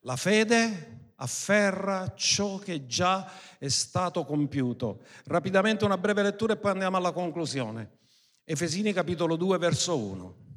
La 0.00 0.16
fede 0.16 1.12
afferra 1.14 2.14
ciò 2.16 2.58
che 2.58 2.86
già 2.86 3.30
è 3.58 3.68
stato 3.68 4.24
compiuto. 4.24 5.02
Rapidamente 5.26 5.84
una 5.84 5.98
breve 5.98 6.24
lettura 6.24 6.54
e 6.54 6.56
poi 6.56 6.72
andiamo 6.72 6.96
alla 6.96 7.12
conclusione. 7.12 7.98
Efesini 8.42 8.92
capitolo 8.92 9.36
2 9.36 9.56
verso 9.58 9.96
1. 9.96 10.47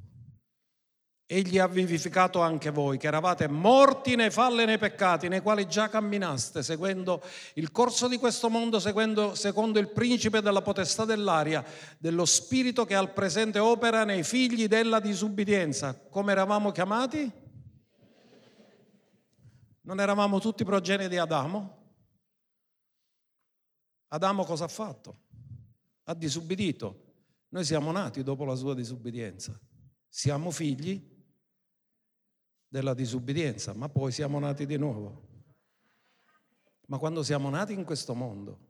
Egli 1.33 1.59
ha 1.59 1.67
vivificato 1.67 2.41
anche 2.41 2.71
voi, 2.71 2.97
che 2.97 3.07
eravate 3.07 3.47
morti 3.47 4.15
nei 4.15 4.31
falli 4.31 4.63
e 4.63 4.65
nei 4.65 4.77
peccati, 4.77 5.29
nei 5.29 5.41
quali 5.41 5.65
già 5.65 5.87
camminaste, 5.87 6.61
seguendo 6.61 7.23
il 7.53 7.71
corso 7.71 8.09
di 8.09 8.17
questo 8.17 8.49
mondo, 8.49 8.79
seguendo, 8.79 9.33
secondo 9.35 9.79
il 9.79 9.89
principe 9.91 10.41
della 10.41 10.61
potestà 10.61 11.05
dell'aria, 11.05 11.63
dello 11.97 12.25
spirito 12.25 12.83
che 12.83 12.95
al 12.95 13.13
presente 13.13 13.59
opera 13.59 14.03
nei 14.03 14.23
figli 14.23 14.67
della 14.67 14.99
disubbidienza. 14.99 15.97
Come 16.09 16.33
eravamo 16.33 16.71
chiamati? 16.71 17.31
Non 19.83 19.99
eravamo 20.01 20.39
tutti 20.39 20.65
progenie 20.65 21.07
di 21.07 21.17
Adamo? 21.17 21.77
Adamo 24.09 24.43
cosa 24.43 24.65
ha 24.65 24.67
fatto? 24.67 25.19
ha 26.11 26.13
disubbidito. 26.13 27.09
Noi 27.49 27.63
siamo 27.63 27.91
nati 27.91 28.23
dopo 28.23 28.45
la 28.45 28.55
sua 28.55 28.73
disubbidienza. 28.73 29.57
Siamo 30.07 30.51
figli 30.51 31.10
della 32.71 32.93
disubbidienza, 32.93 33.73
ma 33.73 33.89
poi 33.89 34.13
siamo 34.13 34.39
nati 34.39 34.65
di 34.65 34.77
nuovo. 34.77 35.27
Ma 36.87 36.97
quando 36.97 37.21
siamo 37.21 37.49
nati 37.49 37.73
in 37.73 37.83
questo 37.83 38.15
mondo, 38.15 38.69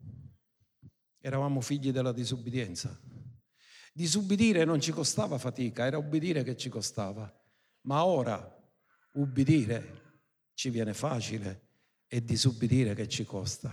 eravamo 1.20 1.62
figli 1.62 1.92
della 1.92 2.12
disubbidienza. 2.12 3.00
Disubbidire 3.94 4.66
non 4.66 4.82
ci 4.82 4.92
costava 4.92 5.38
fatica, 5.38 5.86
era 5.86 6.00
ubbidire 6.00 6.42
che 6.42 6.58
ci 6.58 6.68
costava. 6.68 7.32
Ma 7.82 8.04
ora 8.04 8.44
ubbidire 9.14 10.24
ci 10.56 10.72
viene 10.72 10.96
facile 10.96 11.68
e 12.08 12.24
disubbidire 12.24 12.96
che 12.96 13.08
ci 13.08 13.24
costa. 13.24 13.72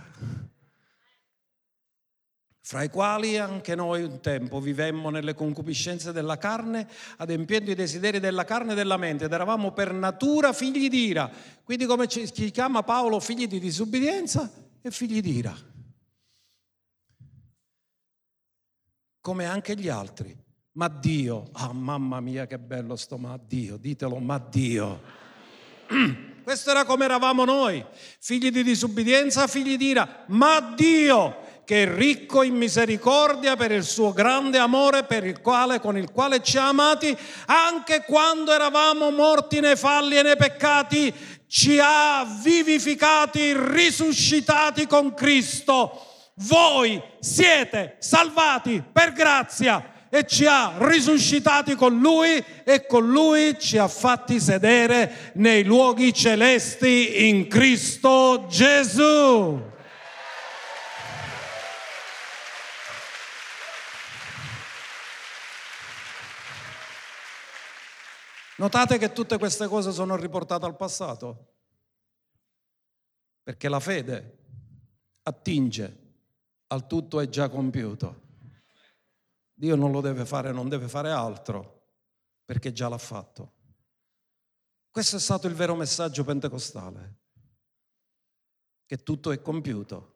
Fra 2.69 2.83
i 2.83 2.89
quali 2.91 3.35
anche 3.35 3.73
noi 3.73 4.03
un 4.03 4.19
tempo 4.19 4.59
vivemmo 4.59 5.09
nelle 5.09 5.33
concupiscenze 5.33 6.11
della 6.11 6.37
carne, 6.37 6.87
adempiendo 7.17 7.71
i 7.71 7.73
desideri 7.73 8.19
della 8.19 8.43
carne 8.43 8.73
e 8.73 8.75
della 8.75 8.95
mente, 8.95 9.25
ed 9.25 9.33
eravamo 9.33 9.71
per 9.71 9.91
natura 9.91 10.53
figli 10.53 10.87
di 10.87 11.07
ira. 11.07 11.31
Quindi 11.63 11.87
come 11.87 12.05
ci 12.07 12.51
chiama 12.51 12.83
Paolo 12.83 13.19
figli 13.19 13.47
di 13.47 13.59
disubbidienza 13.59 14.47
e 14.83 14.91
figli 14.91 15.19
di 15.19 15.37
ira. 15.37 15.57
Come 19.19 19.45
anche 19.45 19.75
gli 19.75 19.89
altri. 19.89 20.37
Ma 20.73 20.89
Dio, 20.89 21.49
ah 21.53 21.73
mamma 21.73 22.19
mia 22.19 22.45
che 22.45 22.59
bello 22.59 22.95
sto 22.97 23.17
ma 23.17 23.35
Dio, 23.43 23.77
ditelo 23.77 24.19
ma 24.19 24.37
Dio. 24.37 25.01
Questo 26.43 26.69
era 26.69 26.85
come 26.85 27.05
eravamo 27.05 27.45
noi, 27.45 27.83
figli 28.19 28.51
di 28.51 28.61
disubbidienza, 28.61 29.47
figli 29.47 29.75
di 29.75 29.87
ira, 29.87 30.25
ma 30.27 30.73
Dio 30.75 31.48
che 31.69 31.83
è 31.83 31.93
ricco 31.93 32.41
in 32.41 32.55
misericordia 32.55 33.55
per 33.55 33.71
il 33.71 33.83
suo 33.83 34.11
grande 34.11 34.57
amore 34.57 35.03
per 35.03 35.23
il 35.23 35.39
quale, 35.39 35.79
con 35.79 35.99
il 35.99 36.09
quale 36.09 36.41
ci 36.41 36.57
ha 36.57 36.69
amati, 36.69 37.15
anche 37.45 38.05
quando 38.07 38.51
eravamo 38.51 39.11
morti 39.11 39.59
nei 39.59 39.75
falli 39.75 40.17
e 40.17 40.23
nei 40.23 40.35
peccati, 40.35 41.13
ci 41.45 41.77
ha 41.79 42.25
vivificati, 42.41 43.53
risuscitati 43.55 44.87
con 44.87 45.13
Cristo. 45.13 46.31
Voi 46.37 46.99
siete 47.19 47.97
salvati 47.99 48.83
per 48.91 49.13
grazia 49.13 50.07
e 50.09 50.25
ci 50.25 50.47
ha 50.47 50.73
risuscitati 50.79 51.75
con 51.75 51.99
lui 51.99 52.43
e 52.63 52.87
con 52.87 53.07
lui 53.07 53.59
ci 53.59 53.77
ha 53.77 53.87
fatti 53.87 54.39
sedere 54.39 55.33
nei 55.35 55.63
luoghi 55.63 56.15
celesti 56.15 57.27
in 57.27 57.47
Cristo 57.47 58.47
Gesù. 58.49 59.68
Notate 68.59 68.97
che 68.97 69.13
tutte 69.13 69.37
queste 69.37 69.67
cose 69.67 69.93
sono 69.93 70.17
riportate 70.17 70.65
al 70.65 70.75
passato, 70.75 71.53
perché 73.41 73.69
la 73.69 73.79
fede 73.79 74.37
attinge 75.23 76.07
al 76.67 76.85
tutto 76.85 77.21
è 77.21 77.29
già 77.29 77.47
compiuto. 77.47 78.27
Dio 79.53 79.77
non 79.77 79.91
lo 79.91 80.01
deve 80.01 80.25
fare, 80.25 80.51
non 80.51 80.67
deve 80.67 80.89
fare 80.89 81.09
altro, 81.09 81.83
perché 82.43 82.73
già 82.73 82.89
l'ha 82.89 82.97
fatto. 82.97 83.53
Questo 84.91 85.15
è 85.15 85.19
stato 85.19 85.47
il 85.47 85.53
vero 85.53 85.73
messaggio 85.75 86.25
pentecostale, 86.25 87.19
che 88.85 88.97
tutto 88.97 89.31
è 89.31 89.41
compiuto. 89.41 90.15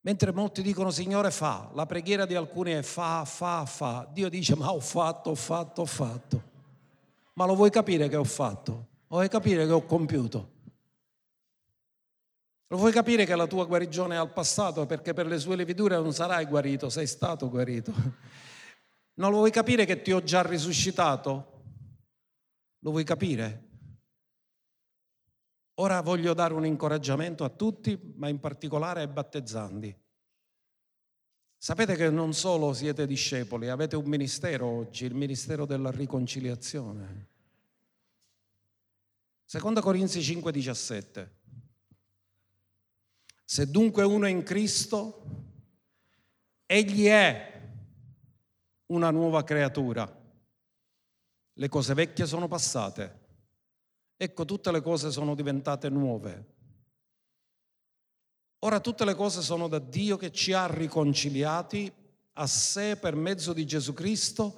Mentre 0.00 0.30
molti 0.32 0.60
dicono 0.60 0.90
Signore 0.90 1.30
fa, 1.30 1.70
la 1.72 1.86
preghiera 1.86 2.26
di 2.26 2.34
alcuni 2.34 2.72
è 2.72 2.82
fa, 2.82 3.24
fa, 3.24 3.64
fa. 3.64 4.06
Dio 4.12 4.28
dice 4.28 4.54
ma 4.54 4.70
ho 4.70 4.80
fatto, 4.80 5.30
ho 5.30 5.34
fatto, 5.34 5.80
ho 5.80 5.86
fatto. 5.86 6.56
Ma 7.38 7.46
lo 7.46 7.54
vuoi 7.54 7.70
capire 7.70 8.08
che 8.08 8.16
ho 8.16 8.24
fatto? 8.24 8.72
O 9.06 9.16
vuoi 9.16 9.28
capire 9.28 9.64
che 9.64 9.70
ho 9.70 9.84
compiuto? 9.84 10.56
Lo 12.66 12.76
vuoi 12.76 12.90
capire 12.90 13.24
che 13.24 13.36
la 13.36 13.46
tua 13.46 13.64
guarigione 13.64 14.16
è 14.16 14.18
al 14.18 14.32
passato 14.32 14.86
perché 14.86 15.14
per 15.14 15.26
le 15.26 15.38
sue 15.38 15.54
levidure 15.54 15.94
non 16.00 16.12
sarai 16.12 16.46
guarito, 16.46 16.90
sei 16.90 17.06
stato 17.06 17.48
guarito. 17.48 17.94
Non 19.18 19.32
lo 19.32 19.38
vuoi 19.38 19.50
capire 19.50 19.84
che 19.84 20.00
ti 20.00 20.12
ho 20.12 20.22
già 20.22 20.42
risuscitato? 20.42 21.62
Lo 22.78 22.90
vuoi 22.92 23.02
capire? 23.02 23.66
Ora 25.80 26.00
voglio 26.02 26.34
dare 26.34 26.54
un 26.54 26.64
incoraggiamento 26.64 27.42
a 27.42 27.48
tutti, 27.48 28.14
ma 28.14 28.28
in 28.28 28.38
particolare 28.38 29.00
ai 29.00 29.08
battezzanti. 29.08 29.92
Sapete 31.60 31.96
che 31.96 32.08
non 32.08 32.34
solo 32.34 32.72
siete 32.72 33.04
discepoli, 33.04 33.68
avete 33.68 33.96
un 33.96 34.04
ministero 34.04 34.64
oggi, 34.66 35.06
il 35.06 35.14
ministero 35.14 35.66
della 35.66 35.90
riconciliazione. 35.90 37.26
Seconda 39.44 39.80
Corinzi 39.80 40.20
5:17. 40.20 41.30
Se 43.44 43.68
dunque 43.68 44.04
uno 44.04 44.26
è 44.26 44.30
in 44.30 44.44
Cristo, 44.44 45.22
egli 46.64 47.06
è 47.06 47.60
una 48.86 49.10
nuova 49.10 49.42
creatura. 49.42 50.06
Le 51.54 51.68
cose 51.68 51.94
vecchie 51.94 52.26
sono 52.26 52.46
passate. 52.46 53.26
Ecco, 54.16 54.44
tutte 54.44 54.70
le 54.70 54.80
cose 54.80 55.10
sono 55.10 55.34
diventate 55.34 55.88
nuove. 55.88 56.57
Ora 58.60 58.80
tutte 58.80 59.04
le 59.04 59.14
cose 59.14 59.40
sono 59.40 59.68
da 59.68 59.78
Dio 59.78 60.16
che 60.16 60.32
ci 60.32 60.52
ha 60.52 60.66
riconciliati 60.66 61.92
a 62.32 62.46
sé 62.46 62.96
per 62.96 63.14
mezzo 63.14 63.52
di 63.52 63.64
Gesù 63.64 63.92
Cristo 63.92 64.56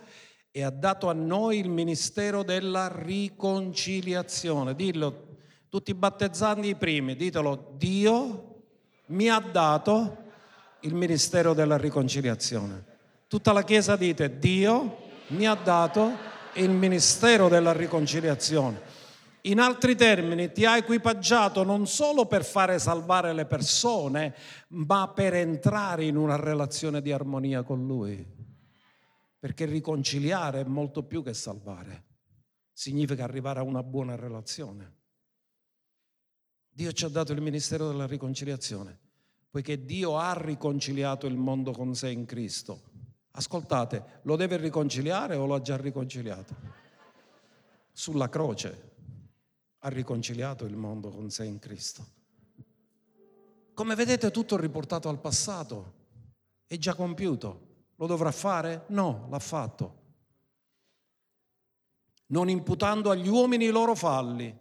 e 0.51 0.63
ha 0.63 0.71
dato 0.71 1.11
a 1.11 1.13
noi 1.13 1.59
il 1.59 1.69
ministero 1.69 2.43
della 2.43 2.91
riconciliazione. 2.91 4.75
Dillo, 4.75 5.37
tutti 5.69 5.91
i 5.91 5.95
battezzanti 5.95 6.69
i 6.69 6.77
primi, 6.77 7.15
ditelo, 7.15 7.75
Dio 7.77 8.63
mi 9.07 9.29
ha 9.29 9.39
dato 9.39 10.17
il 10.81 10.95
ministero 10.95 11.53
della 11.53 11.77
riconciliazione. 11.77 12.85
Tutta 13.29 13.53
la 13.53 13.65
Chiesa 13.65 13.97
dite, 13.97 14.39
Dio 14.39 14.97
mi 15.29 15.47
ha 15.47 15.55
dato 15.55 16.17
il 16.55 16.71
ministero 16.71 17.49
della 17.49 17.73
riconciliazione. 17.73 18.81
In 19.43 19.59
altri 19.59 19.97
termini, 19.97 20.53
ti 20.53 20.67
ha 20.67 20.77
equipaggiato 20.77 21.63
non 21.63 21.87
solo 21.87 22.27
per 22.27 22.45
fare 22.45 22.79
salvare 22.79 23.33
le 23.33 23.47
persone, 23.47 24.35
ma 24.69 25.09
per 25.09 25.35
entrare 25.35 26.05
in 26.05 26.17
una 26.17 26.37
relazione 26.37 27.01
di 27.01 27.11
armonia 27.11 27.63
con 27.63 27.87
Lui. 27.87 28.39
Perché 29.39 29.65
riconciliare 29.65 30.61
è 30.61 30.65
molto 30.65 31.05
più 31.05 31.23
che 31.23 31.33
salvare. 31.33 32.05
Significa 32.73 33.25
arrivare 33.25 33.61
a 33.61 33.63
una 33.63 33.83
buona 33.83 34.15
relazione. 34.15 34.99
Dio 36.69 36.93
ci 36.93 37.07
ha 37.07 37.09
dato 37.09 37.33
il 37.33 37.41
ministero 37.41 37.89
della 37.89 38.07
riconciliazione, 38.07 38.99
poiché 39.49 39.85
Dio 39.85 40.19
ha 40.19 40.35
riconciliato 40.35 41.27
il 41.27 41.37
mondo 41.37 41.73
con 41.73 41.95
sé 41.95 42.11
in 42.11 42.27
Cristo. 42.27 42.83
Ascoltate, 43.33 44.21
lo 44.23 44.37
deve 44.37 44.59
riconciliare 44.59 45.35
o 45.37 45.47
lo 45.47 45.55
ha 45.55 45.61
già 45.63 45.77
riconciliato? 45.77 46.55
Sulla 47.93 48.29
croce 48.29 48.90
ha 49.81 49.89
riconciliato 49.89 50.65
il 50.65 50.77
mondo 50.77 51.11
con 51.11 51.31
sé 51.31 51.45
in 51.45 51.59
Cristo. 51.59 52.19
Come 53.75 53.95
vedete 53.95 54.31
tutto 54.31 54.57
riportato 54.57 55.09
al 55.09 55.21
passato, 55.21 55.95
è 56.67 56.77
già 56.77 56.95
compiuto. 56.95 57.69
Lo 57.97 58.07
dovrà 58.07 58.31
fare? 58.31 58.85
No, 58.89 59.27
l'ha 59.31 59.39
fatto. 59.39 59.99
Non 62.27 62.49
imputando 62.49 63.11
agli 63.11 63.29
uomini 63.29 63.67
i 63.67 63.71
loro 63.71 63.95
falli, 63.95 64.57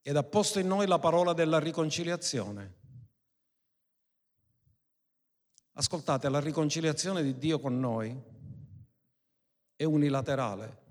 ed 0.00 0.16
ha 0.16 0.22
posto 0.22 0.58
in 0.58 0.66
noi 0.66 0.86
la 0.86 0.98
parola 0.98 1.32
della 1.32 1.58
riconciliazione. 1.58 2.80
Ascoltate, 5.74 6.28
la 6.28 6.40
riconciliazione 6.40 7.22
di 7.22 7.38
Dio 7.38 7.58
con 7.60 7.78
noi 7.78 8.20
è 9.76 9.84
unilaterale, 9.84 10.81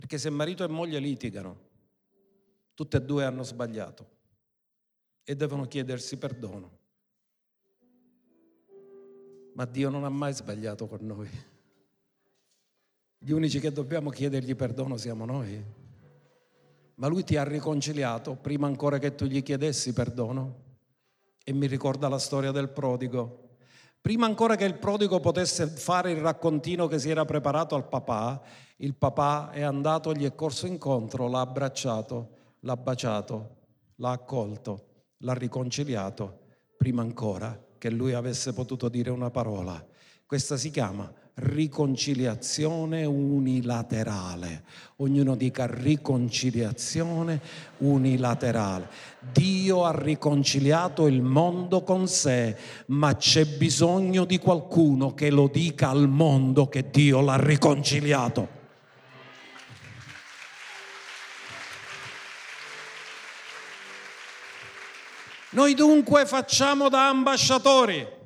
perché 0.00 0.16
se 0.16 0.30
marito 0.30 0.64
e 0.64 0.68
moglie 0.68 0.98
litigano, 0.98 1.68
tutte 2.72 2.96
e 2.96 3.02
due 3.02 3.26
hanno 3.26 3.42
sbagliato 3.42 4.08
e 5.22 5.36
devono 5.36 5.66
chiedersi 5.66 6.16
perdono. 6.16 6.78
Ma 9.52 9.66
Dio 9.66 9.90
non 9.90 10.04
ha 10.04 10.08
mai 10.08 10.32
sbagliato 10.32 10.86
con 10.86 11.00
noi. 11.02 11.28
Gli 13.18 13.30
unici 13.30 13.60
che 13.60 13.70
dobbiamo 13.72 14.08
chiedergli 14.08 14.56
perdono 14.56 14.96
siamo 14.96 15.26
noi 15.26 15.62
ma 16.94 17.06
lui 17.06 17.24
ti 17.24 17.36
ha 17.36 17.44
riconciliato 17.44 18.36
prima 18.36 18.66
ancora 18.66 18.98
che 18.98 19.14
tu 19.14 19.24
gli 19.24 19.42
chiedessi 19.42 19.92
perdono. 19.92 20.68
E 21.42 21.52
mi 21.52 21.66
ricorda 21.66 22.08
la 22.08 22.18
storia 22.18 22.52
del 22.52 22.68
prodigo. 22.68 23.49
Prima 24.00 24.24
ancora 24.26 24.56
che 24.56 24.64
il 24.64 24.78
prodigo 24.78 25.20
potesse 25.20 25.66
fare 25.66 26.10
il 26.12 26.20
raccontino 26.20 26.86
che 26.86 26.98
si 26.98 27.10
era 27.10 27.24
preparato 27.24 27.74
al 27.74 27.86
papà, 27.86 28.40
il 28.76 28.94
papà 28.94 29.50
è 29.50 29.60
andato, 29.60 30.14
gli 30.14 30.24
è 30.24 30.34
corso 30.34 30.66
incontro, 30.66 31.28
l'ha 31.28 31.40
abbracciato, 31.40 32.28
l'ha 32.60 32.76
baciato, 32.76 33.56
l'ha 33.96 34.10
accolto, 34.10 35.04
l'ha 35.18 35.34
riconciliato, 35.34 36.38
prima 36.78 37.02
ancora 37.02 37.62
che 37.76 37.90
lui 37.90 38.14
avesse 38.14 38.54
potuto 38.54 38.88
dire 38.88 39.10
una 39.10 39.30
parola. 39.30 39.86
Questa 40.24 40.56
si 40.56 40.70
chiama 40.70 41.12
riconciliazione 41.34 43.04
unilaterale. 43.04 44.64
Ognuno 44.96 45.36
dica 45.36 45.66
riconciliazione 45.66 47.40
unilaterale. 47.78 48.88
Dio 49.32 49.84
ha 49.84 49.92
riconciliato 49.96 51.06
il 51.06 51.22
mondo 51.22 51.82
con 51.82 52.06
sé, 52.06 52.56
ma 52.86 53.16
c'è 53.16 53.46
bisogno 53.46 54.24
di 54.24 54.38
qualcuno 54.38 55.14
che 55.14 55.30
lo 55.30 55.48
dica 55.48 55.88
al 55.88 56.08
mondo 56.08 56.68
che 56.68 56.90
Dio 56.90 57.20
l'ha 57.20 57.36
riconciliato. 57.36 58.58
Noi 65.52 65.74
dunque 65.74 66.26
facciamo 66.26 66.88
da 66.88 67.08
ambasciatori 67.08 68.18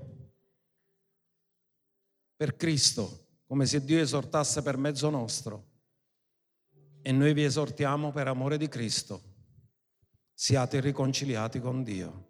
per 2.44 2.56
Cristo, 2.56 3.28
come 3.46 3.64
se 3.64 3.82
Dio 3.82 3.98
esortasse 3.98 4.60
per 4.60 4.76
mezzo 4.76 5.08
nostro. 5.08 5.64
E 7.00 7.10
noi 7.10 7.32
vi 7.32 7.42
esortiamo 7.42 8.12
per 8.12 8.28
amore 8.28 8.58
di 8.58 8.68
Cristo. 8.68 9.22
Siate 10.34 10.78
riconciliati 10.80 11.58
con 11.58 11.82
Dio. 11.82 12.26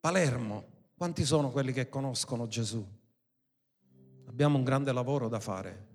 Palermo, 0.00 0.64
quanti 0.96 1.24
sono 1.24 1.52
quelli 1.52 1.72
che 1.72 1.88
conoscono 1.88 2.48
Gesù? 2.48 2.84
Abbiamo 4.26 4.58
un 4.58 4.64
grande 4.64 4.90
lavoro 4.90 5.28
da 5.28 5.38
fare 5.38 5.86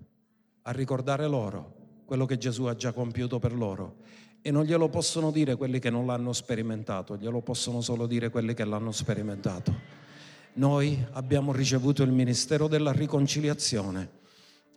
a 0.61 0.71
ricordare 0.71 1.27
loro 1.27 2.03
quello 2.05 2.25
che 2.25 2.37
Gesù 2.37 2.63
ha 2.65 2.75
già 2.75 2.93
compiuto 2.93 3.37
per 3.39 3.53
loro 3.53 3.97
e 4.41 4.49
non 4.49 4.63
glielo 4.63 4.87
possono 4.87 5.29
dire 5.29 5.57
quelli 5.57 5.79
che 5.79 5.89
non 5.89 6.05
l'hanno 6.05 6.31
sperimentato, 6.31 7.17
glielo 7.17 7.41
possono 7.41 7.81
solo 7.81 8.07
dire 8.07 8.29
quelli 8.29 8.53
che 8.53 8.63
l'hanno 8.63 8.93
sperimentato. 8.93 10.07
Noi 10.53 11.05
abbiamo 11.11 11.51
ricevuto 11.51 12.03
il 12.03 12.11
ministero 12.11 12.67
della 12.67 12.91
riconciliazione 12.91 14.17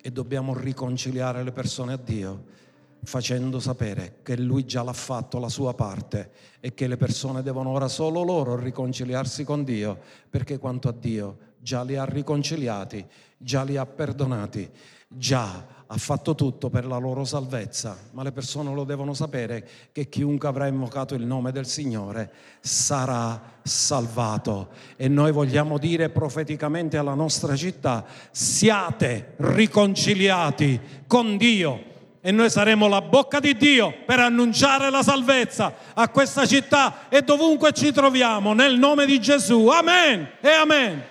e 0.00 0.10
dobbiamo 0.10 0.54
riconciliare 0.54 1.42
le 1.42 1.52
persone 1.52 1.92
a 1.94 1.96
Dio 1.96 2.60
facendo 3.04 3.58
sapere 3.58 4.18
che 4.22 4.36
Lui 4.36 4.64
già 4.64 4.82
l'ha 4.82 4.92
fatto 4.92 5.38
la 5.38 5.48
sua 5.48 5.74
parte 5.74 6.30
e 6.60 6.72
che 6.74 6.86
le 6.86 6.96
persone 6.96 7.42
devono 7.42 7.70
ora 7.70 7.88
solo 7.88 8.22
loro 8.22 8.56
riconciliarsi 8.56 9.44
con 9.44 9.64
Dio 9.64 9.98
perché 10.30 10.58
quanto 10.58 10.88
a 10.88 10.92
Dio 10.92 11.38
già 11.58 11.82
li 11.82 11.96
ha 11.96 12.04
riconciliati, 12.04 13.04
già 13.36 13.62
li 13.62 13.76
ha 13.76 13.86
perdonati, 13.86 14.70
già 15.08 15.81
ha 15.92 15.98
fatto 15.98 16.34
tutto 16.34 16.70
per 16.70 16.86
la 16.86 16.96
loro 16.96 17.22
salvezza, 17.26 17.98
ma 18.12 18.22
le 18.22 18.32
persone 18.32 18.72
lo 18.72 18.84
devono 18.84 19.12
sapere 19.12 19.68
che 19.92 20.08
chiunque 20.08 20.48
avrà 20.48 20.66
invocato 20.66 21.14
il 21.14 21.26
nome 21.26 21.52
del 21.52 21.66
Signore 21.66 22.30
sarà 22.60 23.58
salvato. 23.62 24.70
E 24.96 25.08
noi 25.08 25.32
vogliamo 25.32 25.76
dire 25.76 26.08
profeticamente 26.08 26.96
alla 26.96 27.12
nostra 27.12 27.54
città, 27.56 28.06
siate 28.30 29.34
riconciliati 29.36 30.80
con 31.06 31.36
Dio 31.36 31.90
e 32.22 32.30
noi 32.30 32.48
saremo 32.48 32.88
la 32.88 33.02
bocca 33.02 33.38
di 33.38 33.54
Dio 33.54 33.92
per 34.06 34.18
annunciare 34.18 34.88
la 34.88 35.02
salvezza 35.02 35.74
a 35.92 36.08
questa 36.08 36.46
città 36.46 37.10
e 37.10 37.20
dovunque 37.20 37.72
ci 37.72 37.92
troviamo 37.92 38.54
nel 38.54 38.78
nome 38.78 39.04
di 39.04 39.20
Gesù. 39.20 39.66
Amen 39.66 40.26
e 40.40 40.48
amen. 40.48 41.02